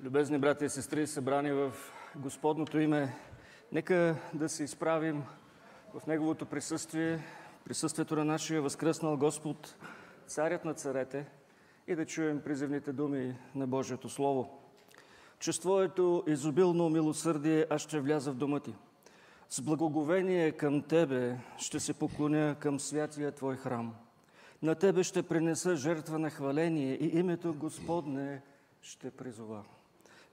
[0.00, 1.72] Любезни брати и сестри, събрани в
[2.16, 3.16] Господното име,
[3.72, 5.22] нека да се изправим
[5.94, 7.24] в Неговото присъствие,
[7.64, 9.76] присъствието на нашия възкръснал Господ,
[10.26, 11.26] Царят на царете,
[11.86, 14.60] и да чуем призивните думи на Божието Слово.
[15.38, 18.74] Чрез Твоето изобилно милосърдие аз ще вляза в дома Ти.
[19.48, 23.94] С благоговение към Тебе ще се поклоня към святия Твой храм.
[24.62, 28.42] На Тебе ще принеса жертва на хваление и името Господне
[28.82, 29.64] ще призова.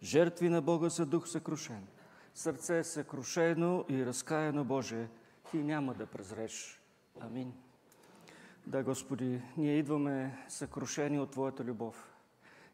[0.04, 1.88] Жертви на Бога са дух съкрушен,
[2.34, 5.08] сърце съкрушено и разкаяно Боже,
[5.52, 6.82] Ти няма да презреш.
[7.20, 7.54] Амин.
[8.68, 12.14] Да, Господи, ние идваме съкрушени от Твоята любов.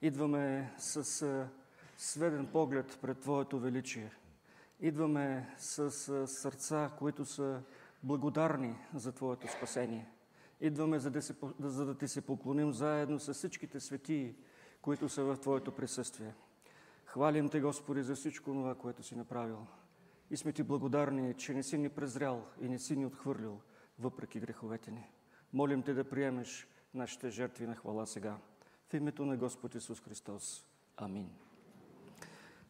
[0.02, 1.48] Идваме с
[1.98, 4.12] сведен поглед пред Твоето величие.
[4.80, 5.92] Идваме с
[6.28, 7.62] сърца, които са
[8.04, 10.10] благодарни за Твоето спасение.
[10.62, 14.36] Идваме, за да, се, за да Ти се поклоним заедно с всичките светии,
[14.82, 16.34] които са в Твоето присъствие.
[17.12, 19.58] Хвалим Те, Господи, за всичко това, което си направил.
[20.30, 23.62] И сме Ти благодарни, че не си ни презрял и не си ни отхвърлил,
[24.00, 25.10] въпреки греховете ни.
[25.54, 28.38] Молим Те да приемеш нашите жертви на хвала сега.
[28.90, 30.66] В името на Господ Исус Христос.
[30.98, 31.30] Амин.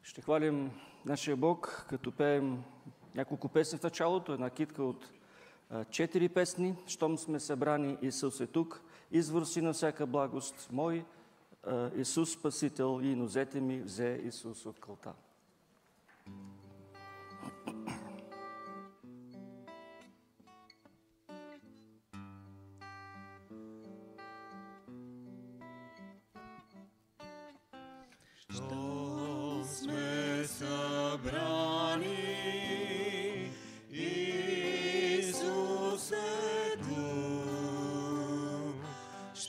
[0.03, 0.72] Ще хвалим
[1.05, 2.64] нашия Бог, като пеем
[3.16, 5.11] няколко песни в началото, една китка от
[5.89, 6.76] четири песни.
[6.88, 8.81] Щом сме събрани, Исус е тук.
[9.11, 10.70] Извор си на всяка благост.
[10.72, 11.05] Мой
[11.95, 15.14] Исус Спасител и нозете ми взе Исус от кълта.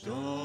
[0.03, 0.42] Тук.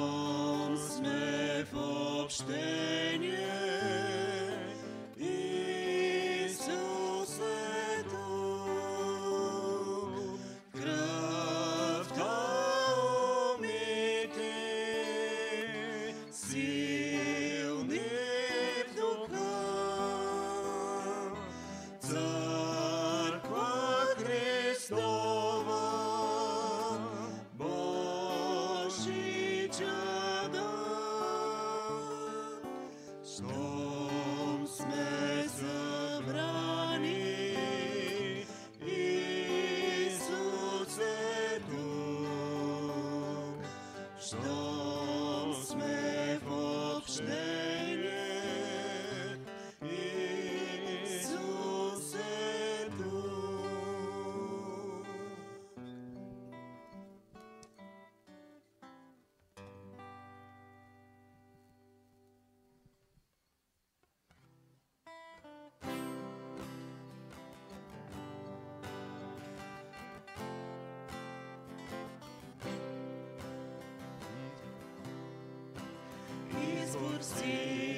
[76.89, 77.98] Избор си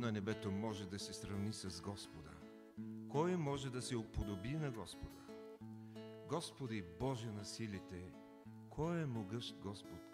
[0.00, 2.30] на небето може да се сравни с Господа?
[3.08, 5.20] Кой може да се уподоби на Господа?
[6.28, 8.12] Господи Боже на силите,
[8.70, 10.09] кой е могъщ Господ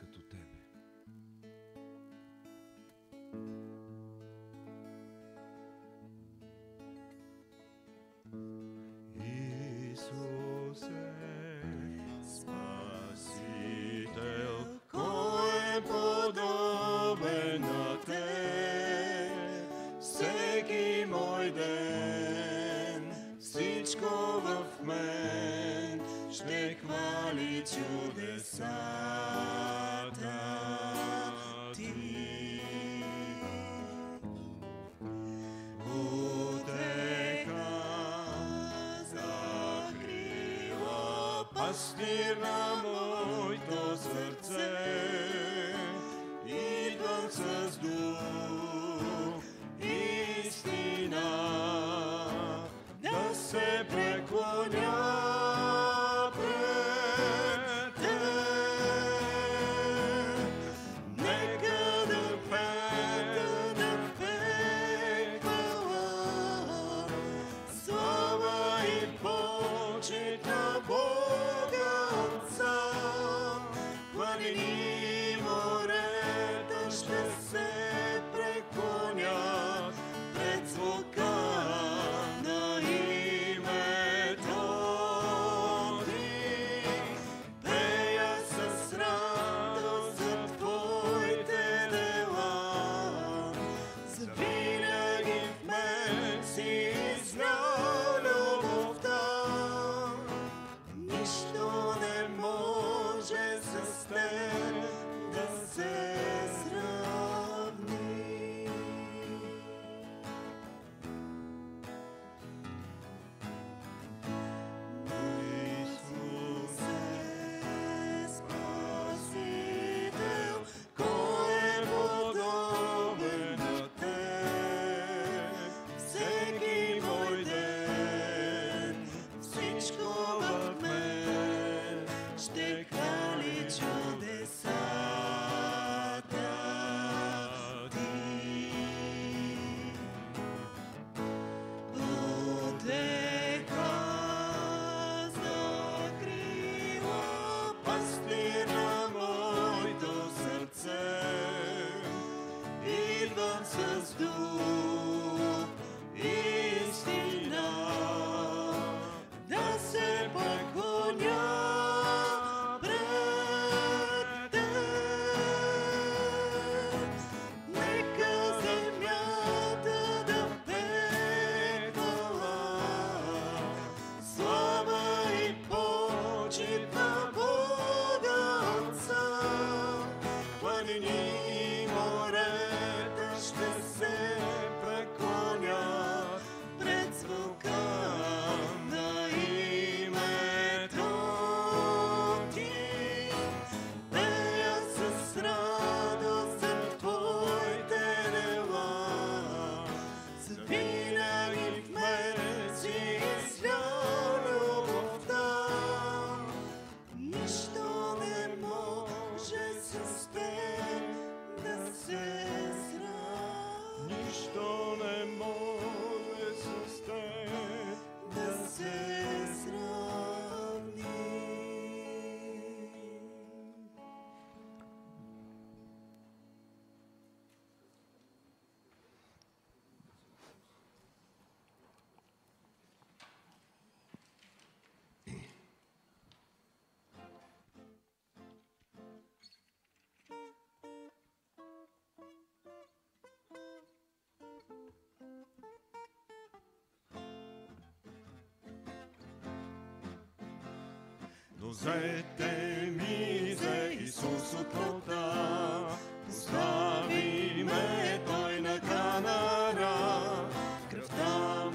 [251.67, 260.49] Дозете ми за Исус от плота, остави ме той на канара,
[260.91, 261.66] кръвта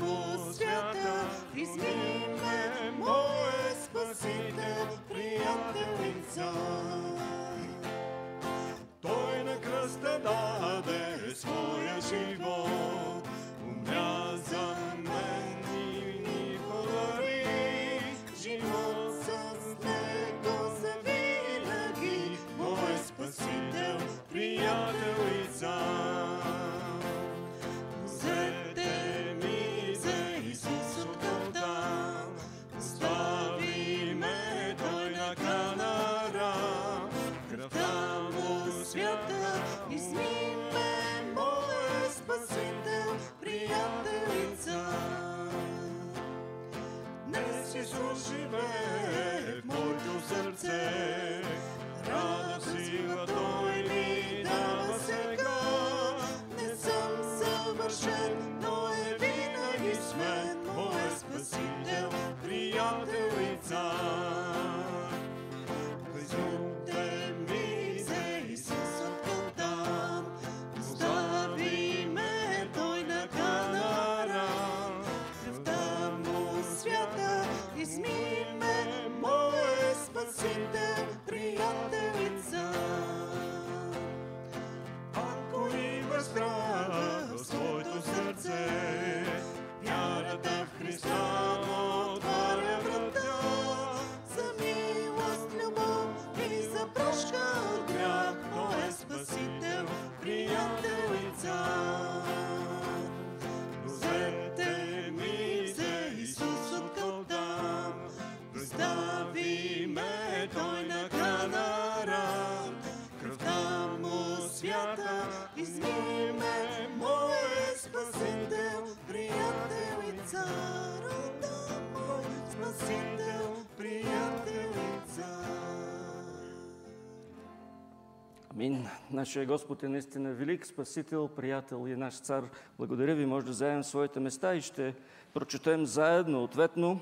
[128.61, 128.87] Амин.
[129.11, 132.49] Нашия Господ е наистина велик спасител, приятел и наш цар.
[132.77, 133.25] Благодаря ви.
[133.25, 134.95] Може да заемем своите места и ще
[135.33, 136.99] прочетем заедно, ответно,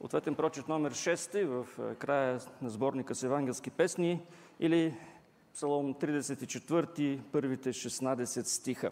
[0.00, 4.20] ответен прочет номер 6 в е, края на сборника с евангелски песни
[4.60, 4.94] или
[5.54, 8.90] Псалом 34, първите 16 стиха.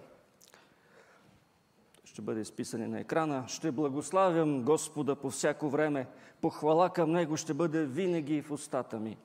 [2.04, 3.44] Ще бъде изписани на екрана.
[3.48, 6.06] Ще благославям Господа по всяко време.
[6.40, 9.16] Похвала към Него ще бъде винаги в устата ми.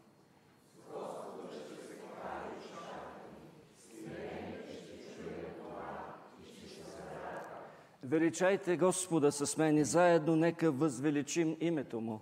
[8.07, 12.21] Величайте Господа с мен и заедно нека възвеличим името Му.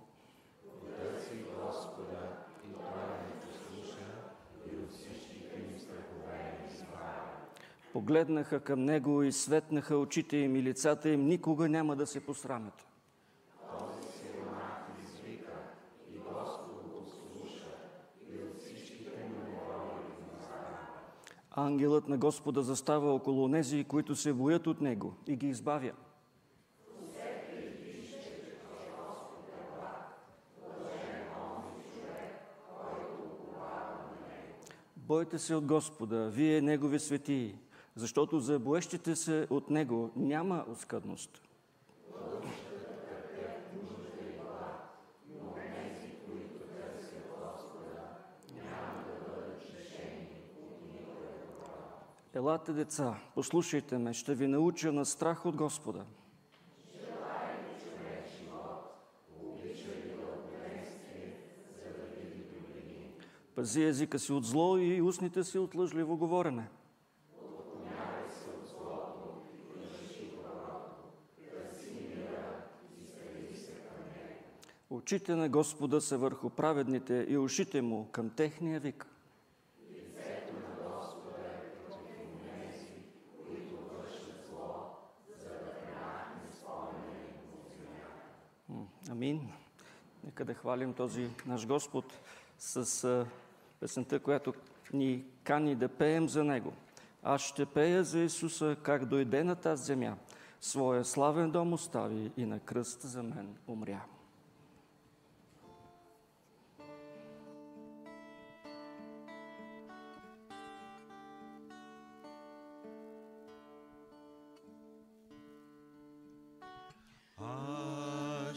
[7.92, 12.93] Погледнаха към Него и светнаха очите им и лицата им, никога няма да се посрамят.
[21.56, 25.92] Ангелът на Господа застава около нези, които се боят от Него и ги избавя.
[34.96, 37.54] Бойте се от Господа, вие Негови светии,
[37.96, 41.42] защото за боещите се от Него няма оскъдност.
[52.36, 56.04] Елате, деца, послушайте ме, ще ви науча на страх от Господа.
[63.54, 66.68] Пази езика си от зло и устните си от лъжливо говорене.
[74.90, 79.13] Очите на Господа са върху праведните и ушите му към техния вик.
[89.14, 89.52] Амин.
[90.24, 92.04] Нека да хвалим този наш Господ
[92.58, 93.26] с
[93.80, 94.54] песента, която
[94.92, 96.72] ни кани да пеем за Него.
[97.22, 100.16] Аз ще пея за Исуса, как дойде на тази земя.
[100.60, 104.04] Своя славен дом остави и на кръст за мен умря.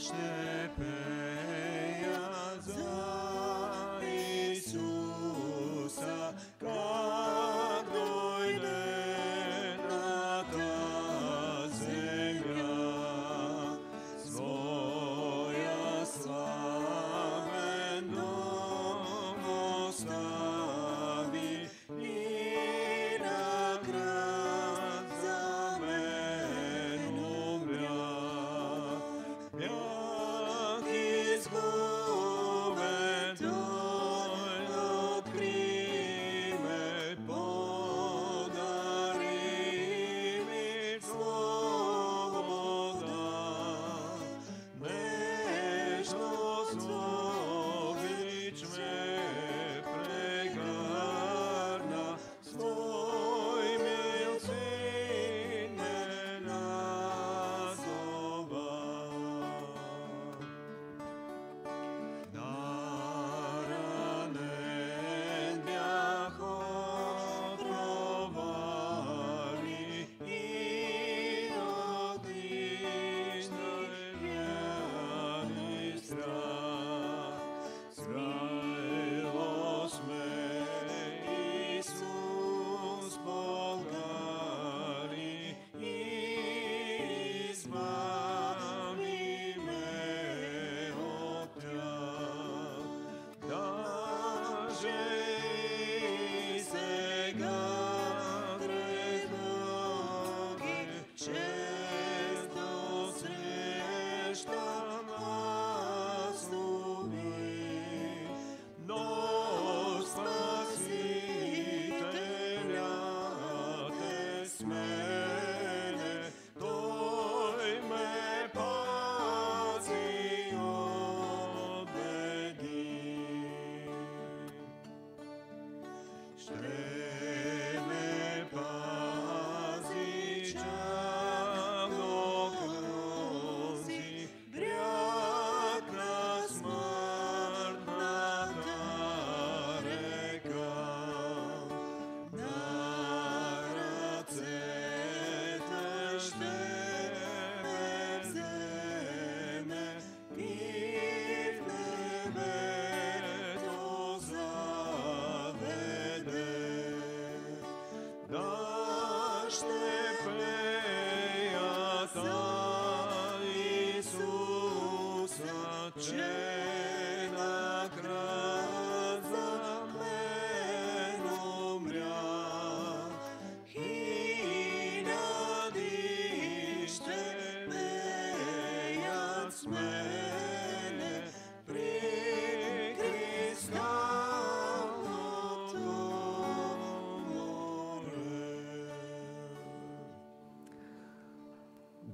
[0.07, 0.13] Аз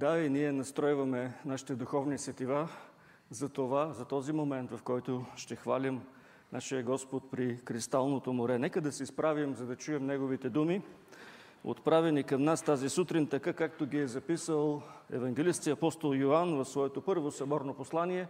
[0.04, 2.68] Да, и ние настройваме нашите духовни сетива
[3.30, 6.00] за това, за този момент, в който ще хвалим
[6.52, 8.58] нашия Господ при кристалното море.
[8.58, 10.82] Нека да се изправим, за да чуем Неговите думи,
[11.64, 16.64] отправени към нас тази сутрин, така както ги е записал евангелист и апостол Йоанн в
[16.64, 18.28] своето първо съборно послание,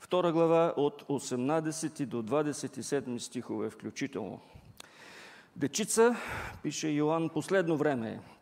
[0.00, 4.40] втора глава от 18 до 27 стихове включително.
[5.56, 6.16] Дечица,
[6.62, 8.35] пише Йоанн, последно време е.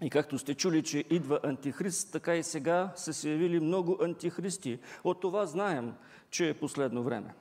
[0.00, 4.78] И както сте чули, че идва антихрист, така и сега са се явили много антихристи.
[5.04, 5.94] От това знаем,
[6.30, 7.34] че е последно време.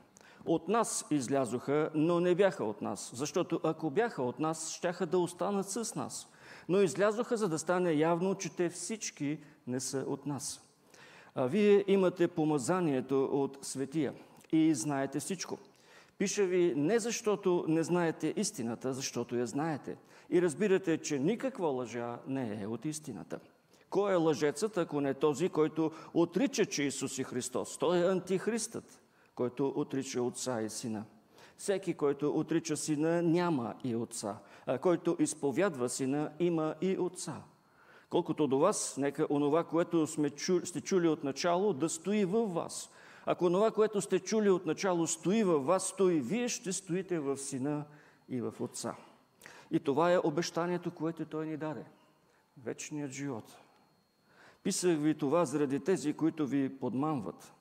[0.45, 5.19] От нас излязоха, но не бяха от нас, защото ако бяха от нас, щяха да
[5.19, 6.27] останат с нас.
[6.69, 10.61] Но излязоха, за да стане явно, че те всички не са от нас.
[11.35, 14.13] А вие имате помазанието от светия
[14.51, 15.57] и знаете всичко.
[16.17, 19.97] Пиша ви не защото не знаете истината, защото я знаете.
[20.29, 23.39] И разбирате, че никаква лъжа не е от истината.
[23.89, 27.77] Кой е лъжецът, ако не този, който отрича, че Исус е Христос?
[27.77, 29.01] Той е антихристът,
[29.35, 31.03] който отрича Отца и Сина.
[31.57, 37.41] Всеки, който отрича Сина, няма и Отца, а който изповядва Сина, има и Отца.
[38.09, 42.53] Колкото до вас, нека онова, което сме чу, сте чули от начало, да стои във
[42.53, 42.89] вас.
[43.25, 47.19] Ако онова, което сте чули от начало, стои във вас, то и вие ще стоите
[47.19, 47.85] в Сина
[48.29, 48.95] и в Отца.
[49.71, 51.83] И това е обещанието, което Той ни даде.
[52.63, 53.57] Вечният живот.
[54.63, 57.53] Писах ви това заради тези, които ви подмамват.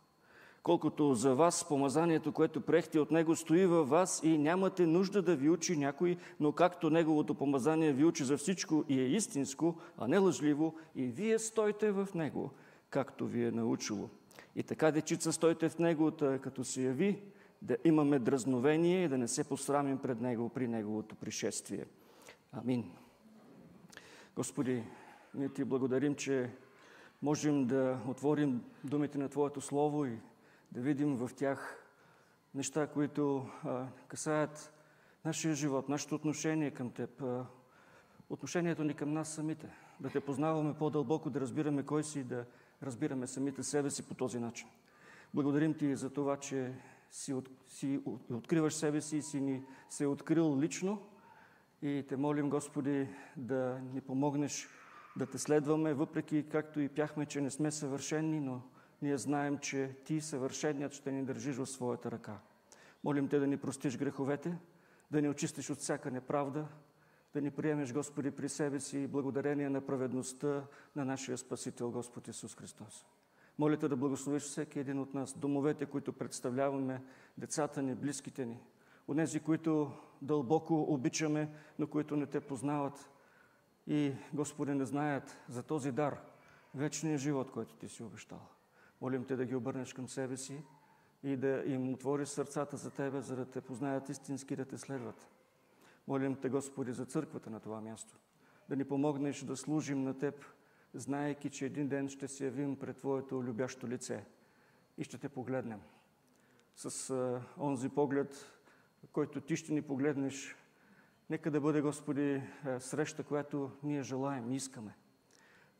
[0.63, 5.37] Колкото за вас помазанието, което приехте от Него, стои във вас и нямате нужда да
[5.37, 10.09] ви учи някой, но както Неговото помазание ви учи за всичко и е истинско, а
[10.09, 12.51] не лъжливо, и вие стойте в Него,
[12.91, 14.09] както ви е научило.
[14.57, 17.23] И така, дечица, стойте в Него, като се яви,
[17.63, 21.85] да имаме дразновение и да не се посрамим пред Него при Неговото пришествие.
[22.57, 22.91] Амин.
[24.37, 24.85] Господи,
[25.35, 26.51] ние Ти благодарим, че
[27.23, 30.19] можем да отворим думите на Твоето Слово и
[30.73, 31.85] да видим в тях
[32.55, 34.73] неща, които а, касаят
[35.25, 37.47] нашия живот, нашето отношение към Теб, а,
[38.31, 39.69] отношението ни към нас самите,
[40.01, 42.45] да Те познаваме по-дълбоко, да разбираме кой си и да
[42.83, 44.69] разбираме самите себе си по този начин.
[45.35, 46.73] Благодарим Ти за това, че
[47.11, 51.03] си, от, си откриваш себе си и си ни се е открил лично
[51.83, 54.69] и Те молим, Господи, да ни помогнеш
[55.17, 58.63] да Те следваме, въпреки както и пяхме, че не сме съвършени, но
[59.03, 62.39] ние знаем, че Ти съвършеният ще ни държиш в своята ръка.
[63.05, 64.59] Молим Те да ни простиш греховете,
[65.11, 66.69] да ни очистиш от всяка неправда,
[67.35, 70.63] да ни приемеш, Господи, при себе си благодарение на праведността
[70.97, 73.07] на нашия Спасител, Господ Исус Христос.
[73.59, 77.03] Моля Те да благословиш всеки един от нас, домовете, които представляваме,
[77.39, 78.61] децата ни, близките ни,
[79.09, 83.11] онези, които дълбоко обичаме, но които не Те познават
[83.87, 86.21] и, Господи, не знаят за този дар,
[86.75, 88.41] вечния живот, който Ти си обещал.
[89.01, 90.63] Молим Те да ги обърнеш към себе си
[91.23, 95.29] и да им отвориш сърцата за Тебе, за да Те познаят истински, да Те следват.
[96.09, 98.19] Молим Те, Господи, за църквата на това място.
[98.69, 100.45] Да ни помогнеш да служим на Теб,
[100.95, 104.25] знаеки, че един ден ще се явим пред Твоето любящо лице
[104.99, 105.81] и ще Те погледнем.
[106.77, 108.56] С а, онзи поглед,
[109.13, 110.57] който Ти ще ни погледнеш,
[111.31, 114.97] нека да бъде, Господи, а, среща, която ние желаем и искаме.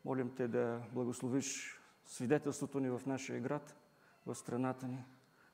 [0.05, 3.75] Молим Те да благословиш свидетелството ни в нашия град,
[4.25, 5.05] в страната ни.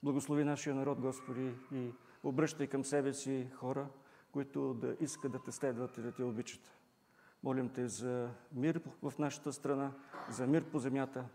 [0.04, 1.92] Благослови нашия народ, Господи, и
[2.24, 3.88] обръщай към себе си хора,
[4.32, 6.78] които да искат да те следват и да те обичат.
[7.44, 9.92] Молим Те за мир в нашата страна,
[10.30, 11.26] за мир по земята.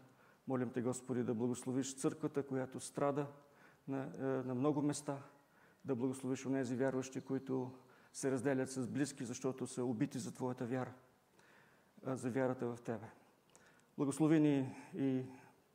[0.48, 3.26] Молим Те, Господи, да благословиш църквата, която страда
[3.88, 4.06] на,
[4.44, 5.22] на много места,
[5.88, 7.72] да благословиш онези вярващи, които
[8.12, 10.92] се разделят с близки, защото са убити за Твоята вяра,
[12.06, 13.06] за вярата в Тебе.
[13.98, 15.22] Благослови ни и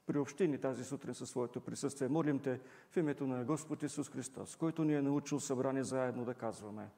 [0.05, 2.07] приобщи ни тази сутрин със своето присъствие.
[2.07, 6.33] Молим Те в името на Господ Исус Христос, който ни е научил събрани заедно да
[6.33, 6.89] казваме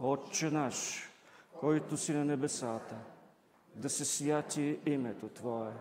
[0.00, 1.08] Отче наш,
[1.60, 2.96] който си на небесата,
[3.74, 5.72] да се святи името Твое,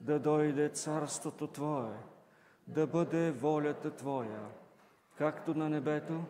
[0.00, 1.96] да дойде царството Твое,
[2.68, 4.48] да бъде волята Твоя,
[5.18, 6.24] както на небето,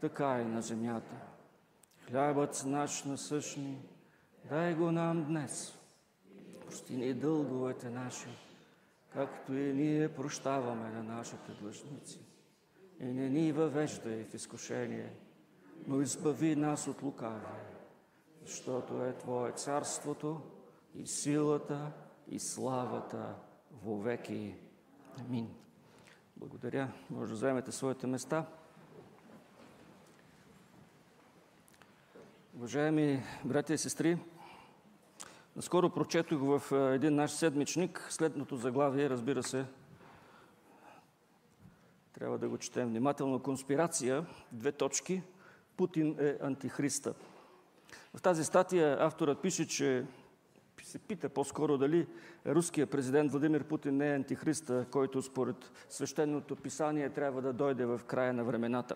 [0.00, 1.14] така и на земята.
[2.08, 3.78] Хлябът наш насъщни,
[4.48, 5.78] дай го нам днес.
[6.60, 8.28] Прости ни дълговете наши,
[9.12, 12.20] както и ние прощаваме на нашите длъжници.
[13.00, 15.12] И не ни въвеждай в изкушение,
[15.86, 17.66] но избави нас от лукавия,
[18.46, 20.40] защото е Твое царството
[20.94, 21.92] и силата
[22.28, 23.34] и славата
[23.82, 24.54] вовеки.
[25.20, 25.48] Амин.
[26.36, 26.88] Благодаря.
[27.10, 28.46] Може да вземете своите места.
[32.56, 34.18] Уважаеми братя и сестри,
[35.56, 39.66] наскоро прочетох в един наш седмичник следното заглавие, разбира се,
[42.12, 43.42] трябва да го четем внимателно.
[43.42, 45.22] Конспирация, две точки,
[45.76, 47.14] Путин е антихриста.
[48.14, 50.06] В тази статия авторът пише, че
[50.82, 52.06] се пита по-скоро дали
[52.46, 58.00] руският президент Владимир Путин не е антихриста, който според свещеното писание трябва да дойде в
[58.06, 58.94] края на времената.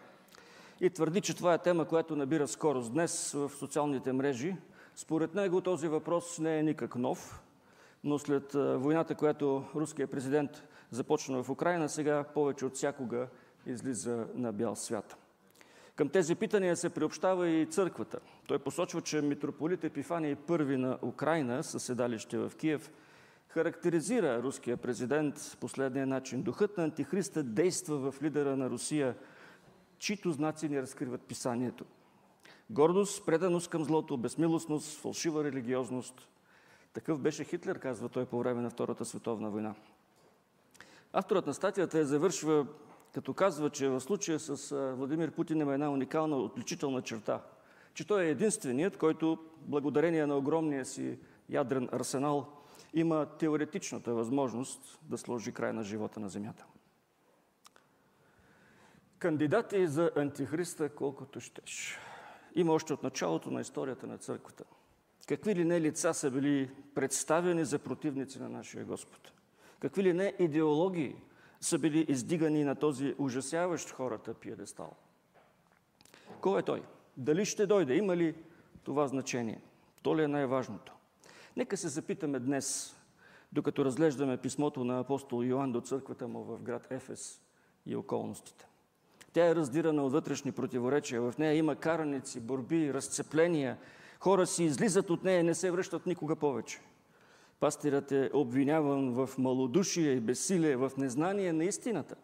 [0.80, 4.56] И твърди, че това е тема, която набира скорост днес в социалните мрежи.
[4.96, 7.42] Според него този въпрос не е никак нов,
[8.04, 10.50] но след войната, която руският президент
[10.90, 13.28] започна в Украина, сега повече от всякога
[13.66, 15.16] излиза на бял свят.
[16.00, 18.18] Към тези питания се приобщава и църквата.
[18.46, 22.90] Той посочва, че митрополит Епифаний I на Украина, със седалище в Киев,
[23.48, 26.42] характеризира руския президент последния начин.
[26.42, 29.16] Духът на антихриста действа в лидера на Русия,
[29.98, 31.84] чието знаци не разкриват писанието.
[32.70, 36.28] Гордост, преданост към злото, безмилостност, фалшива религиозност.
[36.92, 39.74] Такъв беше Хитлер, казва той по време на Втората световна война.
[41.12, 42.66] Авторът на статията е завършва
[43.14, 47.42] като казва, че в случая с Владимир Путин има една уникална отличителна черта,
[47.94, 51.18] че той е единственият, който благодарение на огромния си
[51.48, 52.46] ядрен арсенал
[52.94, 56.66] има теоретичната възможност да сложи край на живота на Земята.
[59.18, 61.98] Кандидати за антихриста колкото щеш.
[62.54, 64.64] Има още от началото на историята на църквата.
[65.28, 69.32] Какви ли не лица са били представени за противници на нашия Господ?
[69.80, 71.16] Какви ли не идеологии
[71.60, 74.92] са били издигани на този ужасяващ хората пиедестал.
[76.40, 76.82] Кой е той?
[77.16, 77.94] Дали ще дойде?
[77.94, 78.34] Има ли
[78.84, 79.60] това значение?
[80.02, 80.92] То ли е най-важното?
[81.56, 82.96] Нека се запитаме днес,
[83.52, 87.40] докато разглеждаме писмото на апостол Йоанн до църквата му в град Ефес
[87.86, 88.66] и околностите.
[89.32, 91.22] Тя е раздирана от вътрешни противоречия.
[91.22, 93.78] В нея има караници, борби, разцепления.
[94.20, 96.80] Хора си излизат от нея и не се връщат никога повече.
[97.60, 102.14] Пастирът е обвиняван в малодушие и безсилие, в незнание на истината.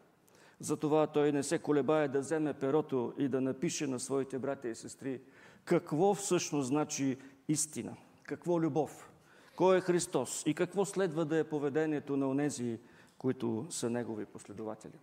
[0.61, 4.75] Затова той не се колебае да вземе перото и да напише на своите братя и
[4.75, 5.21] сестри
[5.65, 7.17] какво всъщност значи
[7.49, 9.11] истина, какво любов,
[9.57, 12.79] кой е Христос и какво следва да е поведението на онези,
[13.19, 14.99] които са Негови последователи.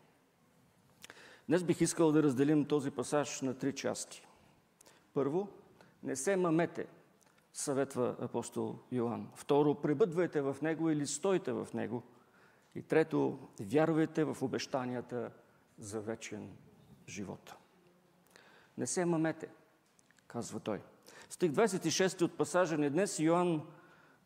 [1.48, 4.28] Днес бих искал да разделим този пасаж на три части.
[5.14, 5.48] Първо,
[6.04, 6.88] не се мамете–
[7.54, 9.30] съветва апостол Йоанн.
[9.36, 12.04] Второ, пребъдвайте в Него или стойте в Него.
[12.76, 15.32] И трето, вярвайте в обещанията
[15.80, 16.50] за вечен
[17.08, 17.54] живот.
[18.78, 19.50] Не се мамете,
[20.28, 20.82] казва той.
[21.30, 23.62] Стих 26 от пасажа ни днес Йоанн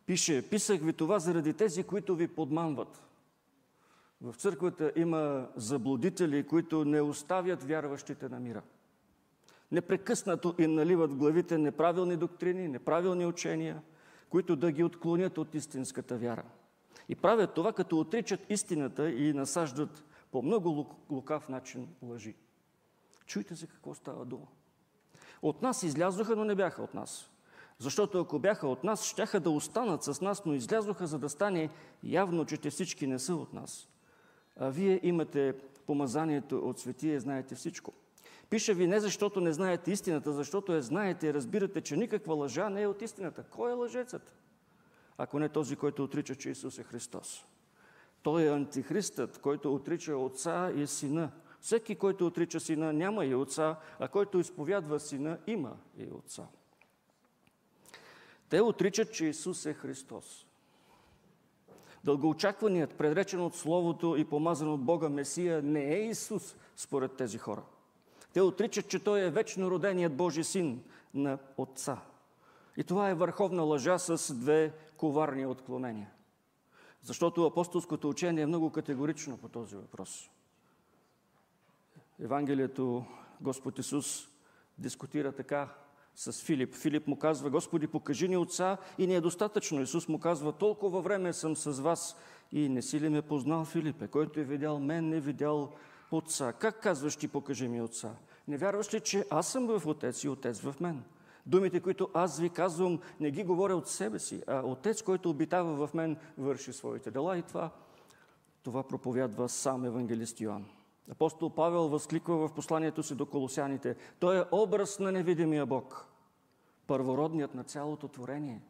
[0.06, 3.02] пише, писах ви това заради тези, които ви подманват.
[4.20, 8.62] В църквата има заблудители, които не оставят вярващите на мира–
[9.72, 13.82] непрекъснато им наливат в главите неправилни доктрини, неправилни учения,
[14.30, 16.44] които да ги отклонят от истинската вяра.
[17.08, 22.34] И правят това, като отричат истината и насаждат по много лукав начин лъжи.
[23.26, 24.46] Чуйте се какво става дума.
[25.42, 27.30] От нас излязоха, но не бяха от нас.
[27.78, 31.70] Защото ако бяха от нас, щяха да останат с нас, но излязоха, за да стане
[32.02, 33.88] явно, че те всички не са от нас.
[34.56, 35.54] А вие имате
[35.86, 37.92] помазанието от светия, знаете всичко.
[38.50, 42.70] Пиша ви не защото не знаете истината, защото я знаете и разбирате, че никаква лъжа
[42.70, 43.42] не е от истината.
[43.42, 44.34] Кой е лъжецът?
[45.18, 47.44] Ако не този, който отрича, че Исус е Христос.
[48.22, 51.30] Той е антихристът, който отрича Отца и Сина.
[51.60, 56.46] Всеки, който отрича Сина, няма и Отца, а който изповядва Сина, има и Отца.
[58.48, 60.46] Те отричат, че Исус е Христос.
[62.04, 67.62] Дългоочакваният, предречен от Словото и помазан от Бога Месия, не е Исус според тези хора–
[68.32, 70.82] те отричат, че Той е вечно роденият Божи син
[71.14, 72.00] на Отца.
[72.76, 76.10] И това е върховна лъжа с две коварни отклонения.
[77.02, 80.30] Защото апостолското учение е много категорично по този въпрос.
[82.20, 83.04] Евангелието
[83.40, 84.28] Господ Исус
[84.78, 85.68] дискутира така
[86.14, 86.74] с Филип.
[86.74, 89.82] Филип му казва, Господи, покажи ни Отца и не е достатъчно.
[89.82, 92.16] Исус му казва, толкова време съм с вас
[92.52, 94.08] и не си ли ме познал, Филипе?
[94.08, 95.72] Който е видял мен, не е видял
[96.10, 96.52] Отца.
[96.52, 98.14] Как казваш ти, покажи ми Отца?
[98.48, 101.04] Не вярваш ли, че аз съм в Отец и Отец в мен?
[101.46, 105.86] Думите, които аз ви казвам, не ги говоря от себе си, а Отец, който обитава
[105.86, 107.70] в мен, върши своите дела и това,
[108.62, 110.66] Това проповядва сам евангелист Йоанн.
[111.10, 113.96] Апостол Павел възкликва в посланието си до колосяните.
[114.18, 116.06] Той е образ на невидимия Бог,
[116.86, 118.62] първородният на цялото творение.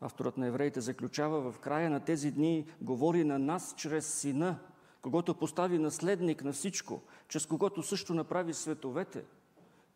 [0.00, 4.58] Авторът на евреите заключава в края на тези дни, говори на нас чрез Сина,
[5.02, 9.24] когато постави наследник на всичко, чрез когото също направи световете,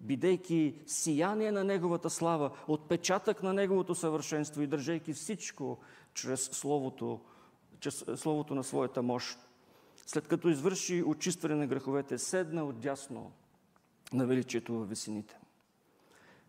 [0.00, 5.78] бидейки сияние на Неговата слава, отпечатък на Неговото съвършенство и държейки всичко
[6.14, 7.20] чрез Словото,
[7.80, 9.38] чрез Словото на своята мощ.
[10.06, 13.32] След като извърши очистване на греховете, седна отдясно
[14.12, 15.38] на величието във висините.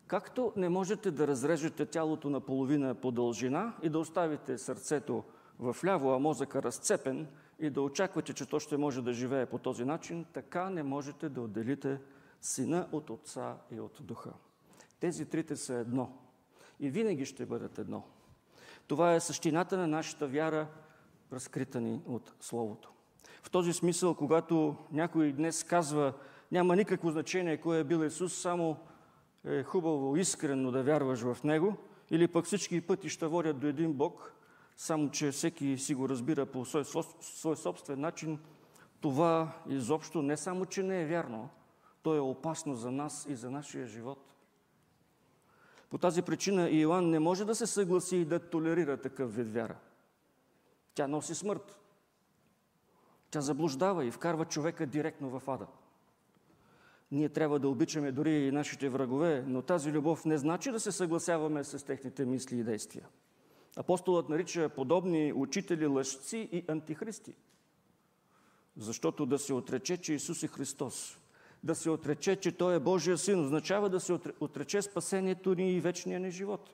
[0.07, 5.23] Както не можете да разрежете тялото на половина по дължина и да оставите сърцето
[5.59, 7.27] в ляво, а мозъка разцепен
[7.59, 11.29] и да очаквате, че то ще може да живее по този начин, така не можете
[11.29, 11.99] да отделите
[12.41, 14.33] сина от отца и от духа.
[14.99, 16.17] Тези трите са едно
[16.79, 18.03] и винаги ще бъдат едно.
[18.87, 20.67] Това е същината на нашата вяра,
[21.33, 22.91] разкрита ни от Словото.
[23.43, 26.13] В този смисъл, когато някой днес казва,
[26.51, 28.77] няма никакво значение кой е бил Исус, само
[29.45, 31.77] е хубаво искрено да вярваш в Него,
[32.11, 34.33] или пък всички пътища водят до един Бог,
[34.77, 36.85] само че всеки си го разбира по свой,
[37.21, 38.39] свой собствен начин,
[39.01, 41.49] това изобщо не само, че не е вярно,
[42.03, 44.33] то е опасно за нас и за нашия живот.
[45.89, 49.75] По тази причина Иоанн не може да се съгласи и да толерира такъв вид вяра.
[50.95, 51.79] Тя носи смърт.
[53.31, 55.67] Тя заблуждава и вкарва човека директно в ада.
[57.11, 60.91] Ние трябва да обичаме дори и нашите врагове, но тази любов не значи да се
[60.91, 63.07] съгласяваме с техните мисли и действия.
[63.77, 67.35] Апостолът нарича подобни учители лъжци и антихристи.
[68.77, 71.17] Защото да се отрече, че Исус е Христос,
[71.63, 75.81] да се отрече, че Той е Божия син, означава да се отрече спасението ни и
[75.81, 76.69] вечния ни живот.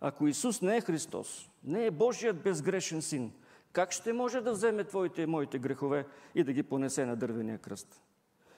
[0.00, 3.32] Ако Исус не е Христос, не е Божият безгрешен син,
[3.72, 7.58] как ще може да вземе твоите и моите грехове и да ги понесе на дървения
[7.58, 8.00] кръст?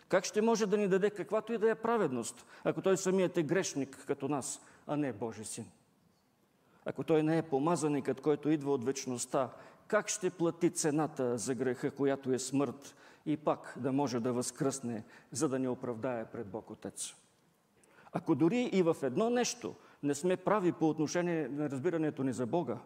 [0.08, 3.42] Как ще може да ни даде каквато и да е праведност, ако той самият е
[3.42, 5.64] грешник като нас, а не Божи син?
[6.86, 9.50] Ако той не е помазаникът, който идва от вечността,
[9.86, 15.04] как ще плати цената за греха, която е смърт, и пак да може да възкръсне,
[15.32, 17.14] за да ни оправдае пред Бог Отец?
[18.12, 22.46] Ако дори и в едно нещо не сме прави по отношение на разбирането ни за
[22.46, 22.78] Бога,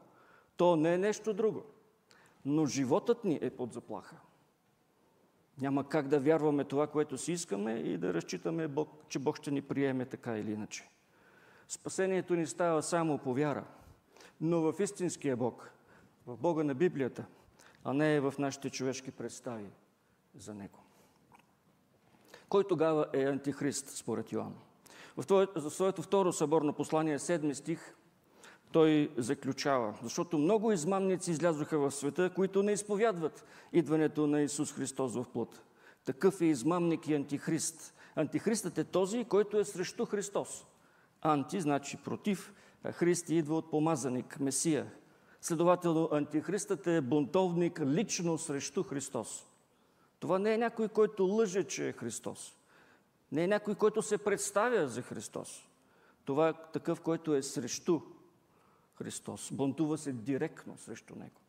[0.56, 1.62] то не е нещо друго.
[2.44, 4.16] Но животът ни е под заплаха.
[5.61, 9.50] Няма как да вярваме това, което си искаме и да разчитаме, Бог, че Бог ще
[9.50, 10.88] ни приеме така или иначе.
[11.68, 13.64] Спасението ни става само по вяра,
[14.40, 15.70] но в истинския Бог,
[16.27, 17.24] в Бога на Библията,
[17.85, 19.70] а не в нашите човешки представи
[20.35, 20.79] за Него.
[22.48, 24.55] Кой тогава е антихрист, според Йоанн?
[25.16, 27.94] В своето второ съборно послание, седми стих,
[28.72, 35.14] той заключава, защото много измамници излязоха в света, които не изповядват идването на Исус Христос
[35.14, 35.62] в плът.
[36.05, 37.94] Такъв е измамник и антихрист.
[38.16, 40.66] Антихристът е този, който е срещу Христос.
[41.22, 42.53] Анти значи против,
[42.84, 44.92] а Христ идва от помазаник, Месия.
[45.40, 49.46] Следователно, антихристът е бунтовник лично срещу Христос.
[50.20, 52.56] Това не е някой, който лъже, че е Христос.
[53.32, 55.68] Не е някой, който се представя за Христос.
[56.24, 58.00] Това е такъв, който е срещу
[58.94, 59.52] Христос.
[59.52, 61.40] Бунтува се директно срещу Него.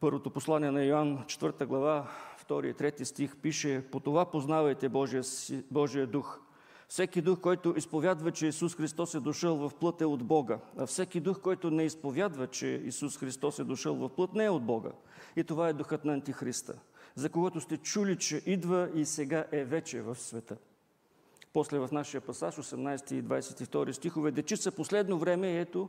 [0.00, 2.10] Първото послание на Йоанн, 4 глава,
[2.48, 5.22] 2 и 3 стих пише По това познавайте Божия,
[5.70, 6.40] Божия дух.
[6.90, 10.86] Всеки дух, който изповядва, че Исус Христос е дошъл в плът е от Бога, а
[10.86, 14.64] всеки дух, който не изповядва, че Исус Христос е дошъл в плът, не е от
[14.64, 14.90] Бога.
[15.36, 16.74] И това е духът на Антихриста,
[17.14, 20.56] за когото сте чули, че идва и сега е вече в света.
[21.52, 25.88] После в нашия пасаж, 18 и 22 стихове, дечица последно време, и ето,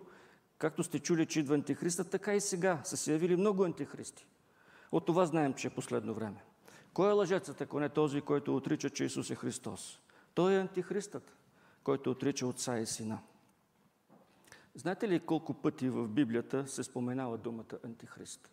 [0.57, 4.27] както сте чули, че идва антихриста, така и сега са се явили много антихристи.
[4.91, 6.43] От това знаем, че е последно време.
[6.93, 10.00] Кой е лъжецът, ако не този, който отрича, че Исус е Христос?
[10.33, 11.35] Той е антихристът,
[11.83, 13.19] който отрича Отца и Сина.
[14.75, 18.51] Знаете ли колко пъти в Библията се споменава думата антихрист?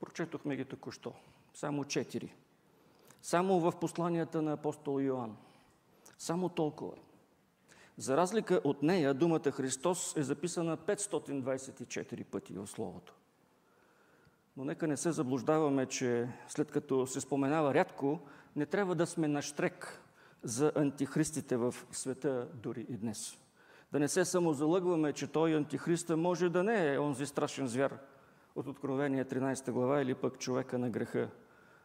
[0.00, 1.12] Прочетохме ги току-що.
[1.54, 2.34] Само четири.
[3.22, 5.36] Само в посланията на апостол Йоанн.
[6.18, 6.94] Само толкова.
[7.96, 13.14] За разлика от нея, думата Христос е записана 524 пъти в Словото.
[14.56, 18.20] Но нека не се заблуждаваме, че след като се споменава рядко,
[18.56, 20.03] не трябва да сме на штрек
[20.44, 23.38] за антихристите в света дори и днес.
[23.92, 27.98] Да не се самозалъгваме, че той антихриста може да не е онзи страшен звяр
[28.56, 31.30] от Откровение 13 глава или пък човека на греха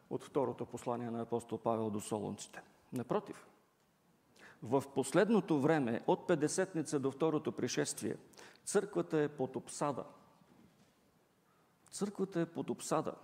[0.09, 2.61] от второто послание на апостол Павел до Солонците.
[2.93, 3.47] Напротив,
[4.63, 8.15] в последното време, от Педесетница до второто пришествие,
[8.65, 10.03] църквата е под обсада.
[11.91, 13.15] Църквата е под обсада.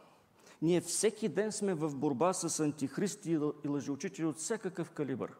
[0.61, 3.31] Ние всеки ден сме в борба с антихристи
[3.63, 5.31] и лъжеучители от всякакъв калибър.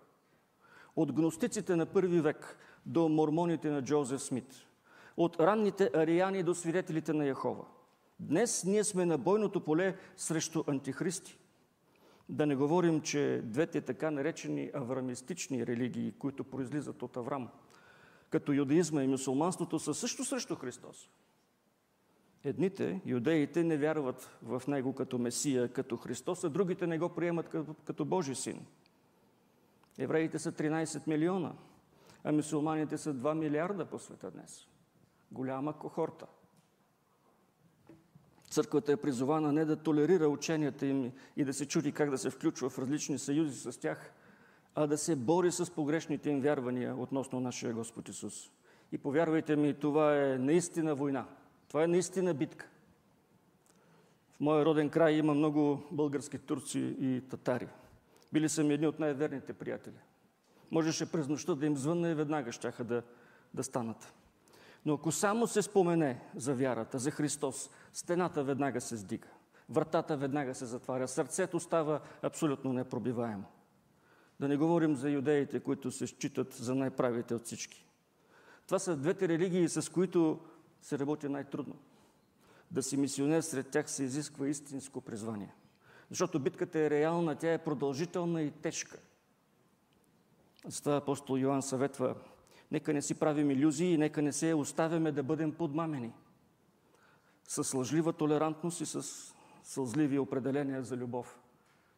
[0.96, 4.54] От гностиците на първи век до мормоните на Джозеф Смит.
[5.18, 7.66] От ранните ариани до свидетелите на Яхова.
[8.20, 11.38] Днес ние сме на бойното поле срещу антихристи.
[12.30, 17.50] Да не говорим, че двете така наречени аврамистични религии, които произлизат от Аврам,
[18.30, 21.10] като юдаизма и мусулманството, са също срещу Христос.
[22.46, 27.50] Едните, юдеите, не вярват в Него като Месия, като Христос, а другите не го приемат
[27.50, 28.66] като, като Божи син.
[29.98, 31.54] Евреите са 13 милиона,
[32.24, 34.68] а мусулманите са 2 милиарда по света днес.
[35.32, 36.26] Голяма кохорта.
[38.50, 42.30] Църквата е призована не да толерира ученията им и да се чуди как да се
[42.30, 44.14] включва в различни съюзи с тях,
[44.76, 48.52] а да се бори с погрешните им вярвания относно нашия Господ Исус.
[48.92, 51.26] И повярвайте ми, това е наистина война.
[51.76, 52.68] Това е наистина битка.
[54.32, 57.68] В моя роден край има много български турци и татари.
[58.34, 60.00] Били са ми едни от най-верните приятели.
[60.72, 63.04] Можеше през нощта да им звънна и веднага щяха да,
[63.54, 64.14] да станат.
[64.86, 69.28] Но ако само се спомене за вярата, за Христос, стената веднага се сдига.
[69.70, 71.08] Вратата веднага се затваря.
[71.08, 73.46] Сърцето става абсолютно непробиваемо.
[74.40, 77.86] Да не говорим за юдеите, които се считат за най-правите от всички.
[78.66, 80.40] Това са двете религии, с които
[80.86, 81.76] се работи най-трудно.
[82.72, 85.54] Да си мисионер сред тях се изисква истинско призвание.
[86.10, 89.00] Защото битката е реална, тя е продължителна и тежка.
[90.66, 92.16] Затова апостол Йоанн съветва
[92.72, 96.14] Нека не си правим иллюзии, нека не се оставяме да бъдем подмамени
[97.48, 99.04] с лъжлива толерантност и с
[99.64, 101.40] сълзливи определения за любов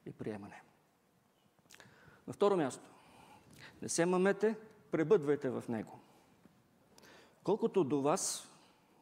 [0.06, 0.62] и приемане.
[2.28, 2.84] На второ място,
[3.82, 4.56] не се мамете,
[4.92, 6.00] пребъдвайте в Него.
[7.44, 8.50] Колкото до вас,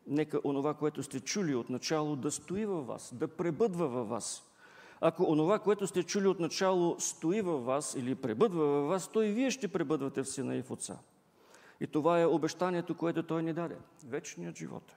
[0.08, 4.44] нека онова, което сте чули от начало, да стои във вас, да пребъдва във вас.
[5.02, 9.22] Ако онова, което сте чули от начало, стои във вас или пребъдва във вас, то
[9.22, 10.98] и вие ще пребъдвате в Сина и в Отца.
[11.80, 13.78] И това е обещанието, което Той ни даде.
[14.08, 14.96] Вечният живот.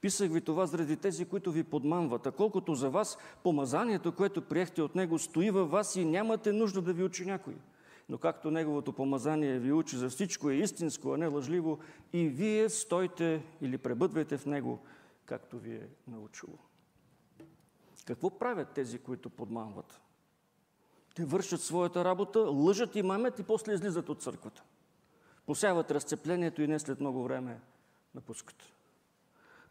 [0.00, 2.26] Писах ви това заради тези, които ви подманват.
[2.26, 6.82] А колкото за вас, помазанието, което приехте от Него, стои във вас и нямате нужда
[6.82, 7.54] да ви учи някой.
[8.10, 11.78] Но както Неговото помазание ви учи за всичко е истинско, а не лъжливо,
[12.12, 14.78] и вие стойте или пребъдвайте в Него,
[15.24, 16.58] както ви е научило.
[18.04, 20.00] Какво правят тези, които подманват?
[21.14, 24.62] Те вършат своята работа, лъжат и мамят и после излизат от църквата
[25.50, 27.60] посяват разцеплението и не след много време
[28.14, 28.72] напускат.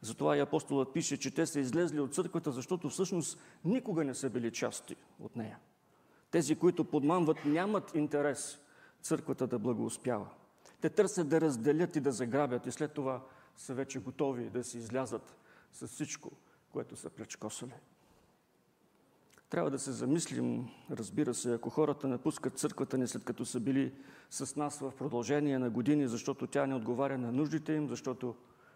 [0.01, 4.29] Затова и апостолът пише, че те са излезли от църквата, защото всъщност никога не са
[4.29, 5.59] били части от нея.
[6.31, 8.59] Тези, които подмамват, нямат интерес
[9.01, 10.27] църквата да благоуспява.
[10.81, 13.21] Те търсят да разделят и да заграбят и след това
[13.57, 15.37] са вече готови да си излязат
[15.71, 16.31] с всичко,
[16.71, 17.73] което са плечкосали.
[19.49, 23.93] Трябва да се замислим, разбира се, ако хората напускат църквата ни след като са били
[24.29, 28.35] с нас в продължение на години, защото тя не отговаря на нуждите им, защото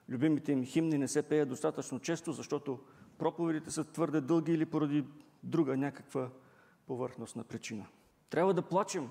[0.10, 2.80] любимите им химни не се пеят достатъчно често, защото
[3.18, 5.06] проповедите са твърде дълги или поради
[5.44, 6.30] друга някаква
[6.88, 7.86] повърхностна причина.
[8.30, 9.10] Трябва да плачем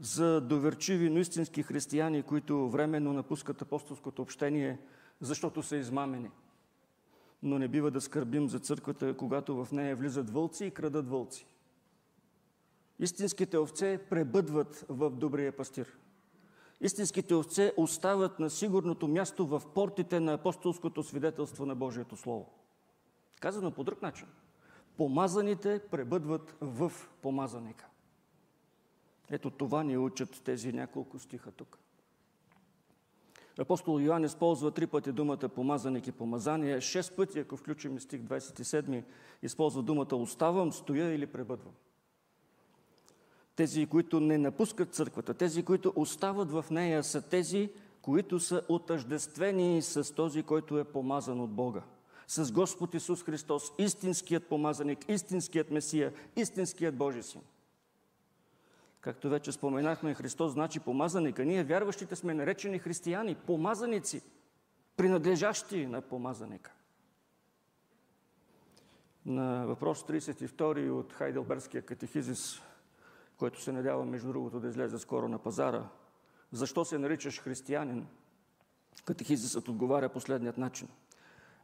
[0.00, 4.78] за доверчиви, но истински християни, които временно напускат апостолското общение,
[5.20, 6.30] защото са измамени–
[7.42, 11.46] но не бива да скърбим за църквата, когато в нея влизат вълци и крадат вълци.
[12.98, 15.98] Истинските овце пребъдват в добрия пастир.
[16.80, 22.46] Истинските овце остават на сигурното място в портите на апостолското свидетелство на Божието Слово.
[23.40, 24.26] Казано по друг начин.
[24.96, 27.86] Помазаните пребъдват в помазаника.
[29.30, 31.78] Ето това ни учат тези няколко стиха тук.
[33.58, 36.80] Апостол Йоанн използва три пъти думата помазаник и помазание.
[36.80, 39.04] Шест пъти, ако включим стих 27,
[39.42, 41.72] използва думата оставам, стоя или пребъдвам.
[43.56, 47.70] Тези, които не напускат църквата, тези, които остават в нея, са тези,
[48.02, 51.82] които са отъждествени с този, който е помазан от Бога.
[52.26, 57.42] С Господ Исус Христос, истинският помазаник, истинският Месия, истинският Божи син.
[59.00, 61.44] Както вече споменахме, Христос значи помазаника.
[61.44, 64.22] Ние, вярващите, сме наречени християни, помазаници,
[64.96, 66.72] принадлежащи на помазаника.
[69.26, 72.60] На въпрос 32 от Хайделбергския катехизис,
[73.36, 75.88] който се надява, между другото, да излезе скоро на пазара,
[76.52, 78.06] защо се наричаш християнин?
[79.04, 80.88] Катехизисът отговаря последният начин.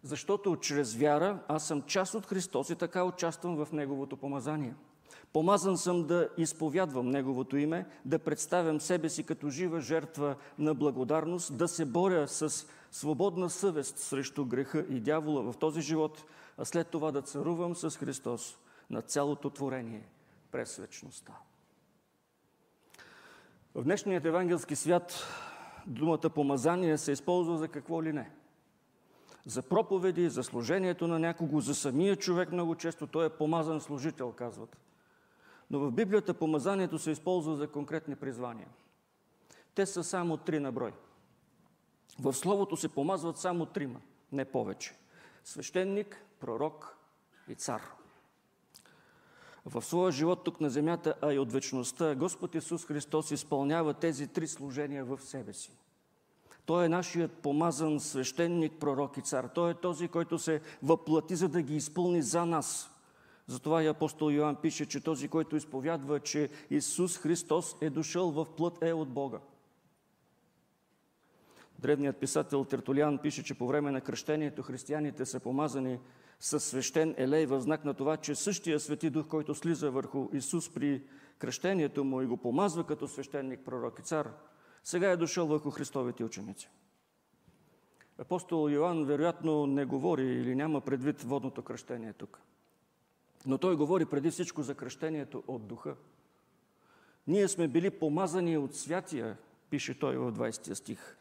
[0.03, 4.75] Защото чрез вяра аз съм част от Христос и така участвам в Неговото помазание–
[5.33, 11.57] Помазан съм да изповядвам Неговото име, да представям себе си като жива жертва на благодарност,
[11.57, 16.25] да се боря с свободна съвест срещу греха и дявола в този живот,
[16.59, 18.59] а след това да царувам с Христос
[18.91, 20.09] на цялото творение
[20.51, 21.33] през вечността.
[23.75, 25.27] В днешният евангелски свят
[25.87, 28.31] думата помазание се използва за какво ли не.
[29.49, 34.33] За проповеди, за служението на някого, за самия човек много често той е помазан служител,
[34.33, 34.77] казват.
[35.71, 38.69] Но в Библията помазанието се използва за конкретни призвания.
[39.75, 40.93] Те са само три на брой.
[42.21, 44.01] В Словото се помазват само трима,
[44.33, 44.95] не повече.
[45.45, 46.97] Свещеник, пророк
[47.49, 47.83] и цар.
[49.65, 54.27] В своя живот тук на земята, а и от вечността, Господ Исус Христос изпълнява тези
[54.27, 55.73] три служения в себе си.
[56.69, 59.49] Той е нашият помазан свещеник, пророк и цар.
[59.55, 62.91] Той е този, който се въплати, за да ги изпълни за нас.
[63.47, 68.47] Затова и апостол Йоанн пише, че този, който изповядва, че Исус Христос е дошъл в
[68.57, 69.39] плът, е от Бога.
[71.79, 75.99] Древният писател Тертулян пише, че по време на кръщението християните са помазани
[76.41, 80.75] със свещен елей в знак на това, че същия свети дух, който слиза върху Исус
[80.75, 81.03] при
[81.39, 84.29] кръщението му и го помазва като свещеник, пророк и цар,
[84.89, 86.69] сега е дошъл върху Христовите ученици.
[88.19, 92.41] Апостол Йоанн вероятно не говори или няма предвид водното кръщение тук.
[93.47, 95.97] Но той говори преди всичко за кръщението от духа.
[97.27, 99.37] Ние сме били помазани от святия,
[99.71, 101.17] пише той в 20 стих.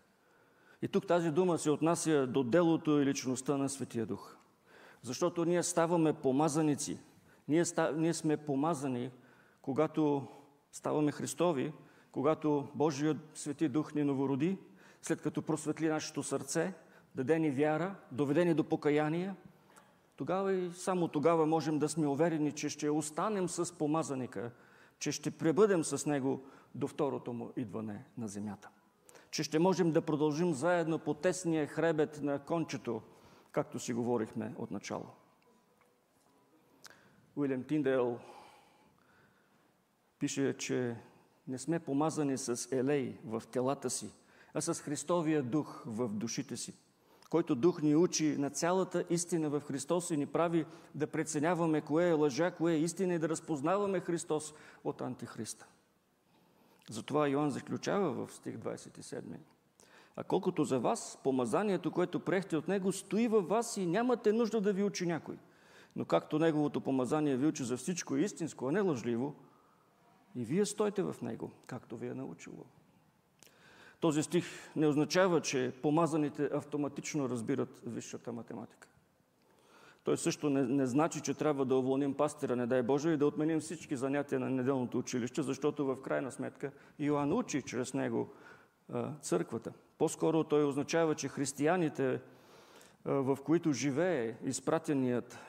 [0.82, 4.38] И тук тази дума се отнася до делото и личността на Светия Дух.
[5.02, 7.00] Защото ние ставаме помазаници.
[7.48, 9.12] Ние, ста, ние сме помазани,
[9.62, 10.28] когато
[10.72, 11.74] ставаме Христови,
[12.18, 14.58] когато Божият Свети Дух ни новороди,
[15.02, 16.74] след като просветли нашето сърце,
[17.16, 19.36] даде ни вяра, доведе ни до покаяние,
[20.16, 24.52] тогава и само тогава можем да сме уверени, че ще останем с помазаника,
[25.00, 26.44] че ще пребъдем с него
[26.76, 28.70] до второто му идване на земята.
[29.32, 33.02] Че ще можем да продължим заедно по тесния хребет на кончето,
[33.52, 35.06] както си говорихме от начало.
[37.36, 38.20] Уилям Тиндейл
[40.20, 40.96] пише, че
[41.48, 44.10] не сме помазани с елей в телата си,
[44.54, 46.74] а с Христовия дух в душите си,
[47.30, 52.10] който дух ни учи на цялата истина в Христос и ни прави да преценяваме кое
[52.10, 55.68] е лъжа, кое е истина и да разпознаваме Христос от Антихриста.
[56.90, 59.22] Затова Йоанн заключава в стих 27.
[60.16, 64.62] А колкото за вас, помазанието, което приехте от Него, стои във вас и нямате нужда
[64.62, 65.38] да ви учи някой.
[65.96, 69.36] Но както Неговото помазание ви учи за всичко истинско, а не лъжливо,
[70.38, 72.66] и вие стойте в Него, както ви е научило.
[74.00, 78.88] Този стих не означава, че помазаните автоматично разбират висшата математика.
[80.04, 83.28] Той също не, не значи, че трябва да уволним пастира, не дай Боже, и да
[83.28, 88.30] отменим всички занятия на неделното училище, защото в крайна сметка Иоанн учи чрез него
[89.22, 89.74] църквата.
[89.98, 92.22] По-скоро той означава, че християните,
[93.06, 95.40] в които живее изпратеният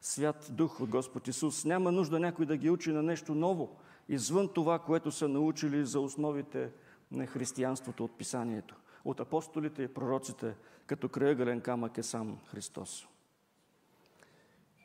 [0.00, 3.76] свят дух от Господ Исус, няма нужда някой да ги учи на нещо ново,
[4.08, 6.70] извън това, което са научили за основите
[7.12, 10.54] на християнството от Писанието, от апостолите и пророците,
[10.86, 13.06] като крайъгълен камък е сам Христос.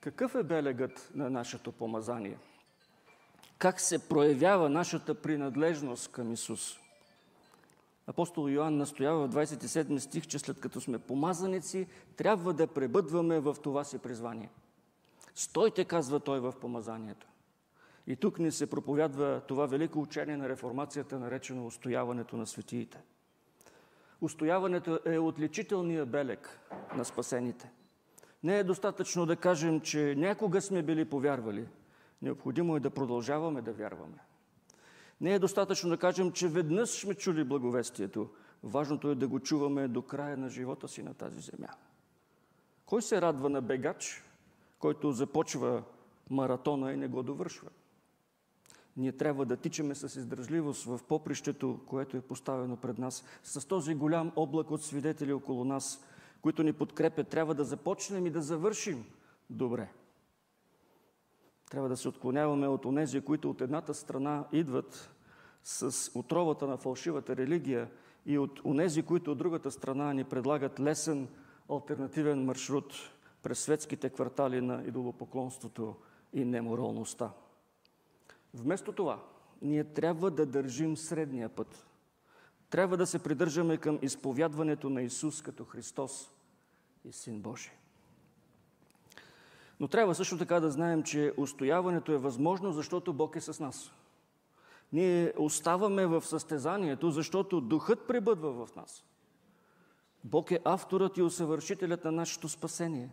[0.02, 2.38] Какъв е белегът на нашето помазание?
[3.58, 6.78] Как се проявява нашата принадлежност към Исус?
[8.08, 13.56] Апостол Йоанн настоява в 27 стих, че след като сме помазаници, трябва да пребъдваме в
[13.64, 14.50] това си призвание.
[15.36, 17.28] Стойте, казва той в помазанието.
[18.08, 23.02] И тук ни се проповядва това велико учение на реформацията, наречено устояването на светиите.
[24.22, 26.60] Устояването е отличителния белег
[26.96, 27.72] на спасените.
[28.44, 31.68] Не е достатъчно да кажем, че някога сме били повярвали.
[32.22, 34.18] Необходимо е да продължаваме да вярваме.
[35.22, 38.30] Не е достатъчно да кажем, че веднъж сме чули благовестието.
[38.64, 41.70] Важното е да го чуваме до края на живота си на тази земя.
[42.86, 44.24] Кой се радва на бегач,
[44.80, 45.84] който започва
[46.30, 47.70] маратона и не го довършва?
[48.98, 53.96] Ние трябва да тичаме с издръжливост в попрището, което е поставено пред нас, с този
[53.96, 56.06] голям облак от свидетели около нас,
[56.42, 57.28] които ни подкрепят.
[57.28, 59.06] Трябва да започнем и да завършим
[59.50, 59.90] добре.
[61.72, 65.10] Трябва да се отклоняваме от онези, които от едната страна идват
[65.64, 67.90] с отровата на фалшивата религия
[68.26, 71.28] и от онези, които от другата страна ни предлагат лесен
[71.70, 72.94] альтернативен маршрут
[73.44, 75.96] през светските квартали на идолопоклонството
[76.34, 77.32] и неморалността.
[78.54, 79.24] Вместо това,
[79.62, 81.88] ние трябва да държим средния път.
[82.70, 86.32] Трябва да се придържаме към изповядването на Исус като Христос
[87.06, 87.74] и Син Божий.
[89.80, 93.92] Но трябва също така да знаем, че устояването е възможно, защото Бог е с нас.
[94.94, 99.06] Ние оставаме в състезанието, защото Духът пребъдва в нас.
[100.24, 103.10] Бог е авторът и усъвършителят на нашето спасение.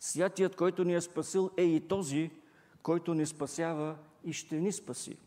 [0.00, 2.30] Святият, който ни е спасил, е и този,
[2.82, 5.18] който ни спасява и ще ни спаси.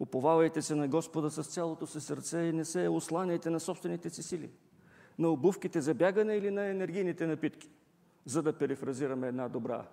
[0.00, 4.22] Уповавайте се на Господа с цялото си сърце и не се осланяйте на собствените си
[4.22, 4.50] сили,
[5.18, 7.70] на обувките за бягане или на енергийните напитки,
[8.24, 9.86] за да перефразираме една добра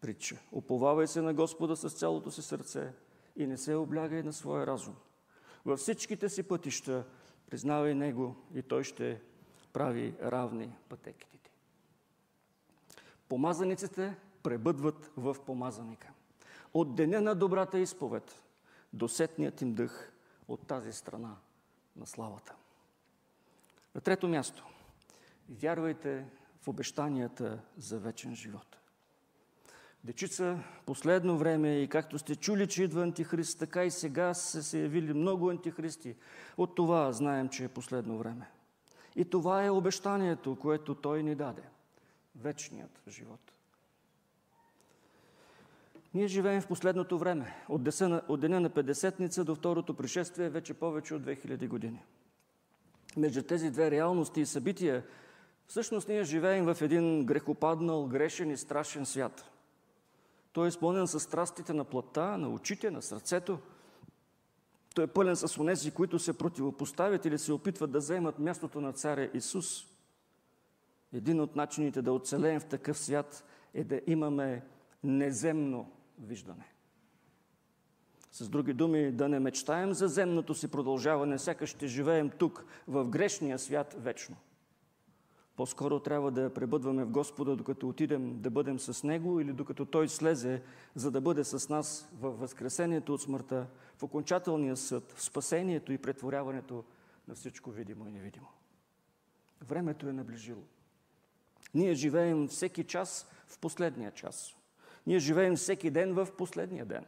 [0.00, 0.38] притча.
[0.52, 2.92] Уповавай се на Господа с цялото си сърце
[3.36, 4.94] и не се облягай на своя разум.
[5.64, 7.04] Във всичките си пътища
[7.50, 9.20] признавай Него и Той ще
[9.72, 11.50] прави равни пътеките ти.
[13.28, 16.12] Помазаниците пребъдват в помазаника.
[16.74, 18.42] От деня на добрата изповед
[18.92, 20.12] до сетният им дъх
[20.48, 21.36] от тази страна
[21.96, 22.54] на славата.
[23.94, 24.66] На трето място.
[25.48, 26.26] Вярвайте
[26.62, 28.76] в обещанията за вечен живот.
[30.04, 34.80] Дечица, последно време и както сте чули, че идва антихрист, така и сега са се
[34.80, 36.16] явили много антихристи.
[36.56, 38.50] От това знаем, че е последно време.
[39.16, 41.62] И това е обещанието, което Той ни даде.
[42.36, 43.51] Вечният живот.
[46.14, 47.64] Ние живеем в последното време.
[47.68, 52.02] От, деня на Педесетница до второто пришествие вече повече от 2000 години.
[53.16, 55.04] Между тези две реалности и събития,
[55.66, 59.50] всъщност ние живеем в един грехопаднал, грешен и страшен свят.
[60.52, 63.58] Той е изпълнен с страстите на плътта, на очите, на сърцето.
[64.94, 68.92] Той е пълен с онези, които се противопоставят или се опитват да вземат мястото на
[68.92, 69.86] царя Исус.
[71.12, 73.44] Един от начините да оцелеем в такъв свят
[73.74, 74.62] е да имаме
[75.02, 75.90] неземно
[76.22, 76.72] виждане.
[78.30, 83.08] С други думи, да не мечтаем за земното си продължаване, сякаш ще живеем тук, в
[83.08, 84.36] грешния свят вечно.
[85.56, 90.08] По-скоро трябва да пребъдваме в Господа, докато отидем да бъдем с Него или докато Той
[90.08, 90.62] слезе,
[90.94, 93.66] за да бъде с нас в възкресението от смъртта,
[93.98, 96.84] в окончателния съд, в спасението и претворяването
[97.28, 98.48] на всичко видимо и невидимо.
[99.60, 100.62] Времето е наближило.
[101.74, 104.56] Ние живеем всеки час в последния час.
[105.06, 107.04] Ние живеем всеки ден в последния ден.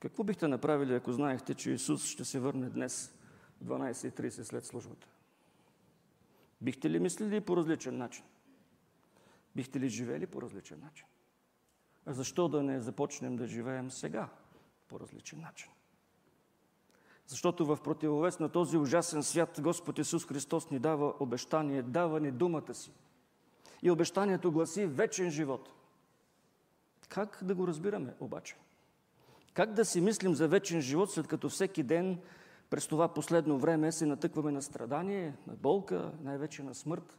[0.00, 3.14] Какво бихте направили, ако знаехте, че Исус ще се върне днес
[3.60, 5.08] в 12.30 след службата?
[6.60, 8.24] Бихте ли мислили по различен начин?
[9.56, 11.06] Бихте ли живели по различен начин?
[12.06, 14.28] А защо да не започнем да живеем сега
[14.88, 15.70] по различен начин?
[17.26, 22.30] Защото в противовес на този ужасен свят Господ Исус Христос ни дава обещание, дава ни
[22.30, 22.92] думата си.
[23.82, 25.72] И обещанието гласи вечен живот–
[27.12, 28.56] как да го разбираме обаче?
[29.54, 32.18] Как да си мислим за вечен живот, след като всеки ден
[32.70, 37.18] през това последно време се натъкваме на страдание, на болка, най-вече на смърт?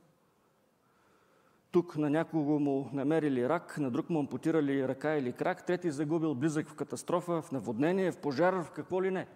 [1.72, 6.36] Тук на някого му намерили рак, на друг му ампутирали ръка или крак, трети загубил
[6.36, 9.28] близък в катастрофа, в наводнение, в пожар, в какво ли не.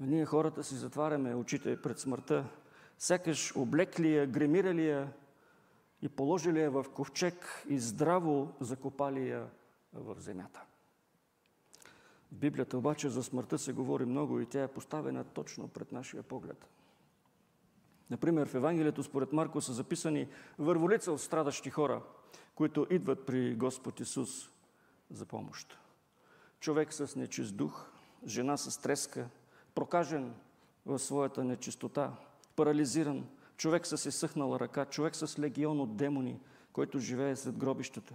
[0.00, 2.44] А ние хората си затваряме очите пред смъртта,
[2.98, 5.12] сякаш облекли я, гремирали я,
[6.02, 9.46] и положили я в ковчег и здраво закопали я
[9.92, 10.62] в земята.
[12.32, 16.22] В Библията обаче за смъртта се говори много и тя е поставена точно пред нашия
[16.22, 16.68] поглед.
[18.10, 20.28] Например, в Евангелието според Марко са записани
[20.58, 22.02] върволица от страдащи хора,
[22.54, 24.50] които идват при Господ Исус
[25.10, 25.78] за помощ.
[26.60, 27.90] Човек с нечист дух,
[28.26, 29.28] жена с треска,
[29.74, 30.34] прокажен
[30.86, 32.12] в своята нечистота,
[32.56, 33.26] парализиран,
[33.62, 36.40] човек с изсъхнала ръка, човек с легион от демони,
[36.72, 38.14] който живее след гробищата.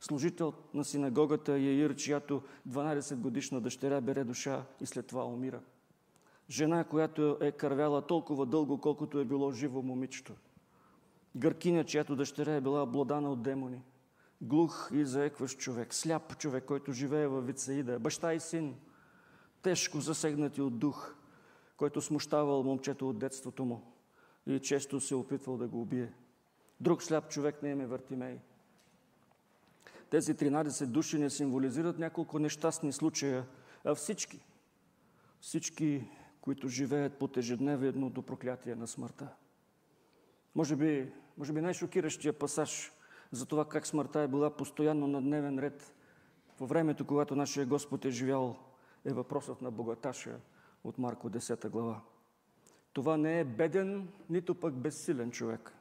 [0.00, 5.60] Служител на синагогата Яир, чиято 12 годишна дъщеря бере душа и след това умира.
[6.50, 10.32] Жена, която е кървяла толкова дълго, колкото е било живо момичето.
[11.36, 13.82] Гъркиня, чиято дъщеря е била обладана от демони.
[14.40, 18.74] Глух и заекващ човек, сляп човек, който живее във Вицаида, баща и син,
[19.62, 21.14] тежко засегнати от дух,
[21.76, 23.95] който смущавал момчето от детството му
[24.46, 26.12] и често се е опитвал да го убие.
[26.80, 28.38] Друг сляп човек не име Вартимей.
[30.10, 33.46] Тези 13 души не символизират няколко нещастни случая,
[33.84, 34.46] а всички,
[35.40, 39.28] всички, които живеят под ежедневието проклятие на смъртта.
[40.54, 42.92] Може би, може би най-шокиращия пасаж
[43.32, 45.94] за това как смъртта е била постоянно на дневен ред
[46.60, 48.56] във времето, когато нашия Господ е живял,
[49.04, 50.40] е въпросът на богаташа
[50.84, 52.00] от Марко 10 глава.
[52.96, 55.72] Това не е беден, нито пък безсилен човек.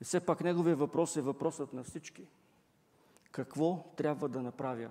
[0.00, 2.26] И все пак неговия въпрос е въпросът на всички.
[3.30, 4.90] Какво трябва да направя,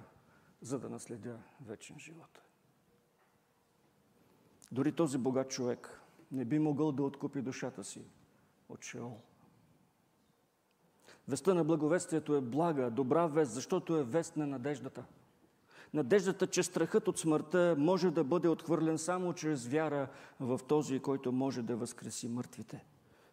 [0.61, 2.41] за да наследя вечен живот?
[4.71, 6.01] Дори този богат човек
[6.31, 8.05] не би могъл да откупи душата си
[8.69, 9.19] от Шеол.
[11.27, 15.05] Вестта на благовестието е блага, добра вест, защото е вест на надеждата.
[15.93, 20.07] Надеждата, че страхът от смъртта може да бъде отхвърлен само чрез вяра
[20.39, 22.85] в този, който може да възкреси мъртвите.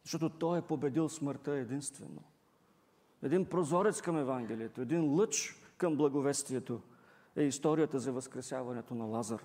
[0.02, 2.22] Защото Той е победил смъртта единствено.
[3.22, 6.80] Един прозорец към Евангелието, един лъч към благовестието
[7.36, 9.44] е историята за възкресяването на Лазар.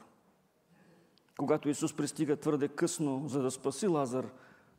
[1.37, 4.29] Когато Исус пристига твърде късно, за да спаси Лазар,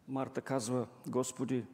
[0.08, 1.64] Марта казва, Господи,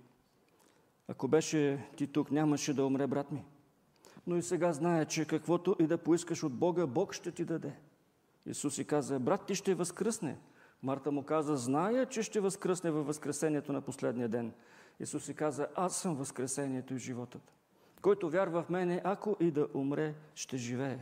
[1.09, 3.45] ако беше ти тук, нямаше да умре брат ми.
[4.27, 7.73] Но и сега знае, че каквото и да поискаш от Бога, Бог ще ти даде.
[8.47, 10.39] Исус си каза, брат ти ще възкръсне.
[10.83, 14.53] Марта му каза, зная, че ще възкръсне във възкресението на последния ден.
[15.01, 17.53] Исус си каза, аз съм възкресението и животът.
[18.03, 20.99] Който вярва в мене, ако и да умре, ще живее.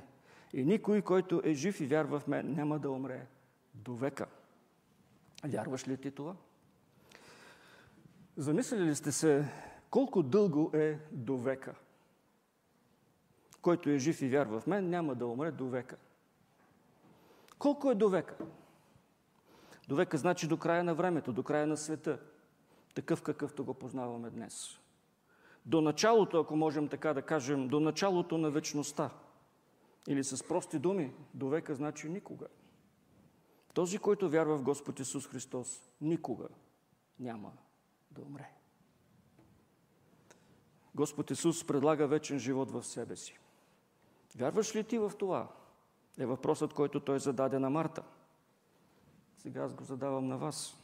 [0.53, 3.27] И никой, който е жив и вярва в мен, няма да умре
[3.75, 4.27] до века.
[5.45, 6.37] Вярваш ли ти това?
[8.37, 9.49] Замислили ли сте се
[9.91, 11.75] колко дълго е до века?
[13.65, 15.97] Който е жив и вярва в мен, няма да умре до века.
[17.59, 18.37] Колко е до века?
[19.89, 22.19] До века значи до края на времето, до края на света.
[22.95, 24.79] Такъв какъвто го познаваме днес.
[25.67, 29.11] До началото, ако можем така да кажем, до началото на вечността.
[30.09, 32.47] Или с прости думи, до века значи никога.
[33.75, 36.49] Този, който вярва в Господ Исус Христос, никога
[37.21, 37.53] няма
[38.11, 38.51] да умре.
[40.95, 43.39] Господ Исус предлага вечен живот в себе си.
[44.37, 45.49] Вярваш ли ти в това?
[46.19, 48.03] Е въпросът, който той зададе на Марта.
[49.39, 50.77] Сега аз го задавам на вас.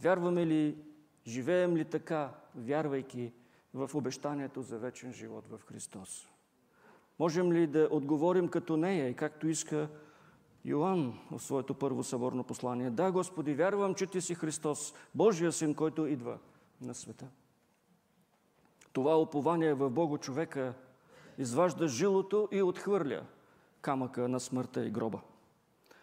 [0.00, 0.78] Вярваме ли,
[1.26, 3.32] живеем ли така, вярвайки
[3.74, 6.28] в обещанието за вечен живот в Христос?
[7.18, 9.88] Можем ли да отговорим като нея и както иска
[10.64, 12.90] Йоанн в своето първо съборно послание?
[12.90, 16.38] Да, Господи, вярвам, че Ти си Христос, Божия Син, който идва
[16.80, 17.26] на света.
[18.92, 20.74] Това упование в Бого човека
[21.38, 23.26] изважда жилото и отхвърля
[23.80, 25.20] камъка на смъртта и гроба.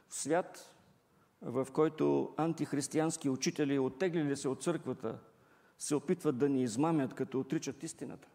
[0.07, 0.75] В свят,
[1.41, 5.19] в който антихристиянски учители, оттеглили се от църквата,
[5.77, 8.27] се опитват да ни измамят, като отричат истината.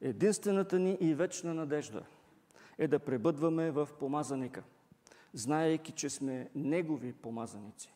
[0.00, 2.02] Единствената ни и вечна надежда
[2.78, 4.62] е да пребъдваме в помазаника,
[5.32, 7.94] знаейки, че сме Негови помазаници.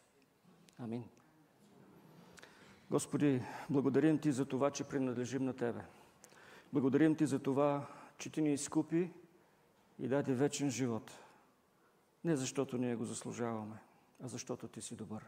[0.78, 1.04] Амин.
[2.90, 5.80] Господи, благодарим Ти за това, че принадлежим на Тебе.
[6.72, 7.86] Благодарим Ти за това,
[8.18, 9.12] че Ти ни изкупи
[9.98, 11.10] и даде вечен живот.
[12.24, 13.76] Не защото ние го заслужаваме,
[14.22, 15.24] а защото Ти си добър.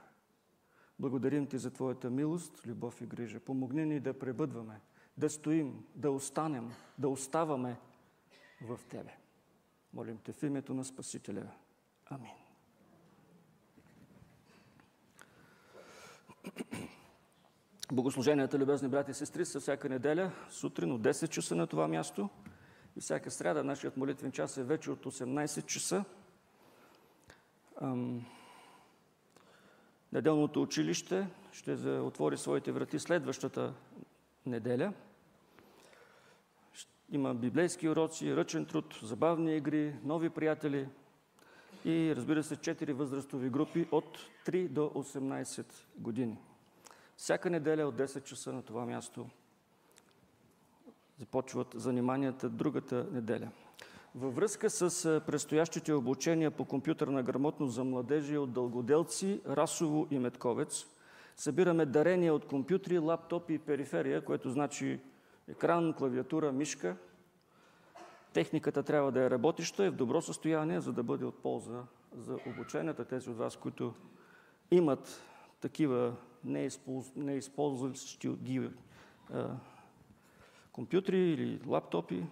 [0.99, 3.41] Благодарим Ти за Твоята милост, любов и грижа.
[3.41, 4.81] Помогни ни да пребъдваме,
[5.17, 7.77] да стоим, да останем, да оставаме
[8.61, 9.17] в Тебе.
[9.93, 11.51] Молим Те в името на Спасителя.
[12.07, 12.31] Амин.
[17.91, 22.29] Богослуженията, любезни брати и сестри, са всяка неделя, сутрин от 10 часа на това място.
[22.97, 26.05] И всяка сряда нашият молитвен час е вече от 18 часа.
[30.13, 33.75] Неделното училище ще отвори своите врати следващата
[34.47, 34.93] неделя.
[37.11, 40.89] Има библейски уроци, ръчен труд, забавни игри, нови приятели
[41.85, 45.67] и разбира се, четири възрастови групи от 3 до 18
[45.97, 46.39] години.
[47.23, 49.27] Всяка неделя от 10 часа на това място
[51.19, 53.49] започват заниманията другата неделя.
[54.15, 60.87] Във връзка с предстоящите обучения по компютърна грамотност за младежи от Дългоделци, Расово и Метковец,
[61.37, 65.01] събираме дарения от компютри, лаптопи и периферия, което значи
[65.49, 66.97] екран, клавиатура, мишка.
[68.33, 71.83] Техниката трябва да е работеща и в добро състояние, за да бъде от полза
[72.17, 73.05] за обученията.
[73.05, 73.95] Тези от вас, които
[74.71, 75.23] имат
[75.61, 76.15] такива
[77.17, 78.71] неизползващи ги
[80.73, 82.27] компютри или лаптопи,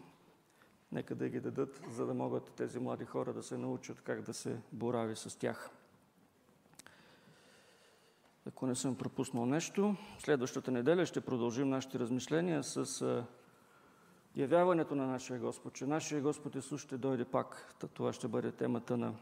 [0.93, 4.35] нека да ги дадат, за да могат тези млади хора да се научат как да
[4.35, 5.71] се борави с тях.
[8.47, 13.25] Ако не съм пропуснал нещо, следващата неделя ще продължим нашите размишления с
[14.37, 17.75] явяването на нашия Господ, че нашия Господ Исус ще дойде пак.
[17.95, 19.15] Това ще бъде темата на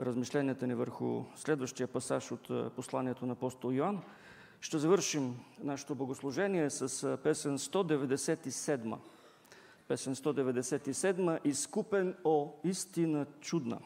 [0.00, 4.02] размишленията ни върху следващия пасаж от посланието на апостол Йоанн.
[4.60, 8.98] Ще завършим нашето богослужение с песен 197.
[9.88, 13.80] Песен 197 Изкупен, о, истина чудна.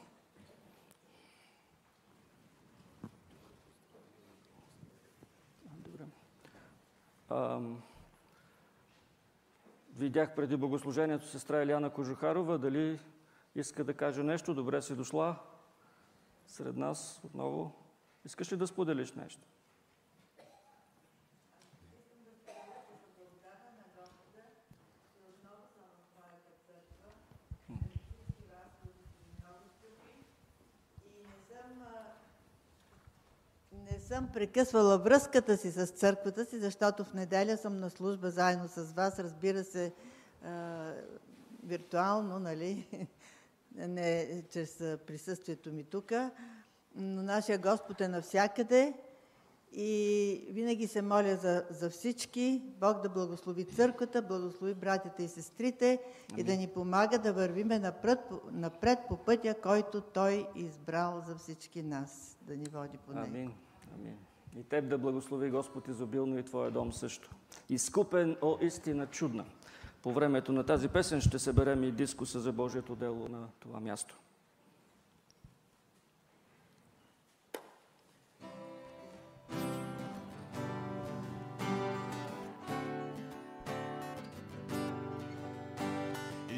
[9.96, 12.58] Видях преди богослужението сестра Елиана Кожухарова.
[12.58, 13.00] Дали
[13.54, 14.54] иска да каже нещо?
[14.54, 15.36] Добре си дошла
[16.54, 17.72] сред нас отново.
[18.24, 19.42] Искаш ли да споделиш нещо?
[33.72, 38.68] Не съм прекъсвала връзката си с църквата си, защото в неделя съм на служба заедно
[38.68, 39.92] с вас, разбира се,
[41.62, 43.06] виртуално, нали?
[43.74, 46.12] Не чрез присъствието ми тук.
[46.94, 48.94] Но нашия Господ е навсякъде
[49.76, 52.62] и винаги се моля за, за всички.
[52.80, 56.00] Бог да благослови църквата, благослови братята и сестрите
[56.36, 58.18] и да ни помага да вървиме напред,
[58.52, 63.26] напред по пътя, който Той избрал за всички нас, да ни води по него.
[63.26, 63.52] Амин.
[63.94, 64.16] Амин.
[64.56, 67.30] И теб да благослови Господ изобилно и твоя дом също.
[67.68, 69.44] Изкупен, о истина чудна.
[70.04, 74.18] По времето на тази песен ще съберем и дискуса за Божието дело на това място.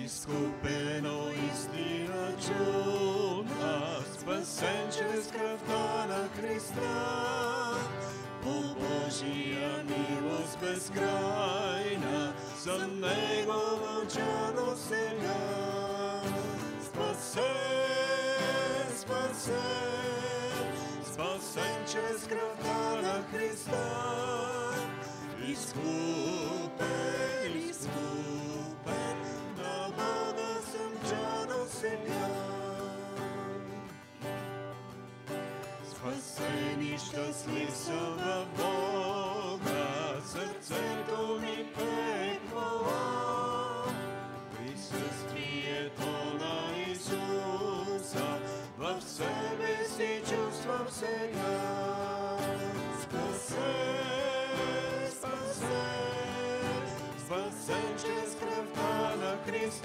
[0.04, 7.16] Изкупено истина чудна, спасен чрез кръвта на Христа.
[8.42, 12.88] По Божия милост безкрайна, за
[14.86, 15.36] чадо сега.
[16.84, 17.44] Спасен,
[18.96, 20.72] спасен,
[21.12, 23.84] спасен чрез кръвта на Христа.
[25.48, 26.86] Изкупен,
[27.70, 29.16] изкупен,
[29.56, 32.28] на Бога съм чадо сега.
[35.90, 38.75] Спасен и щастлив съм в Бога,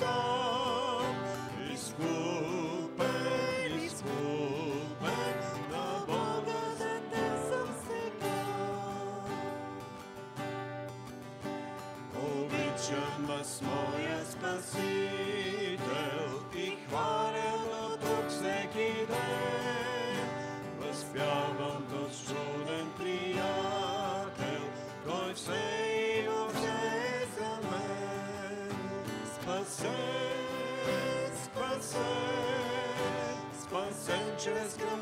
[0.02, 0.41] на
[34.42, 35.01] спасен чрез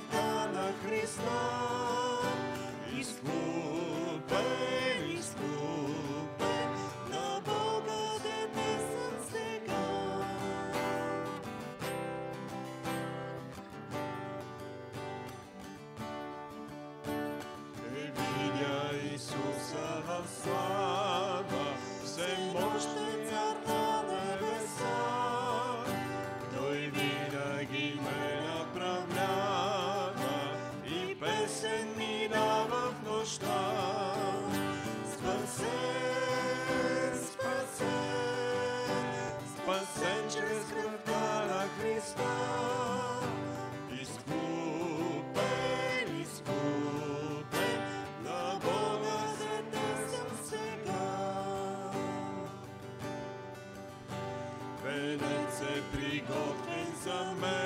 [56.20, 57.59] е приготвен за мене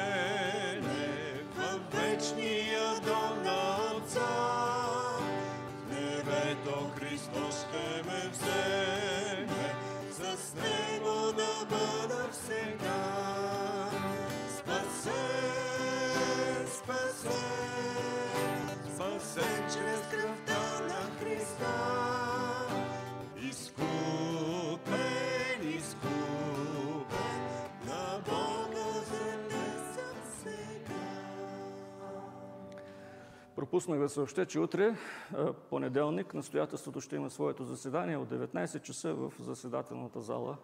[33.74, 34.96] Пропуснах да съобщя, че утре,
[35.34, 40.58] а, понеделник, настоятелството ще има своето заседание от 19 часа в заседателната зала.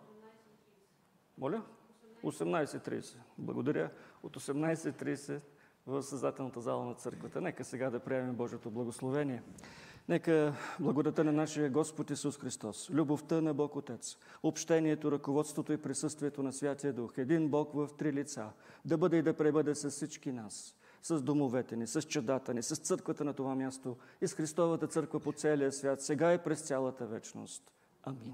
[1.37, 1.61] Моля?
[2.23, 3.17] 18.30.
[3.37, 3.89] Благодаря.
[4.23, 5.39] От 18.30
[5.87, 7.41] в създателната зала на църквата.
[7.41, 9.43] Нека сега да приемем Божието благословение.
[10.09, 16.43] Нека благодата на нашия Господ Исус Христос, любовта на Бог Отец, общението, ръководството и присъствието
[16.43, 18.49] на Святия Дух, един Бог в три лица,
[18.85, 22.75] да бъде и да пребъде с всички нас, с домовете ни, с чадата ни, с
[22.75, 27.05] църквата на това място и с Христовата църква по целия свят, сега и през цялата
[27.05, 27.71] вечност.
[28.03, 28.33] Амин.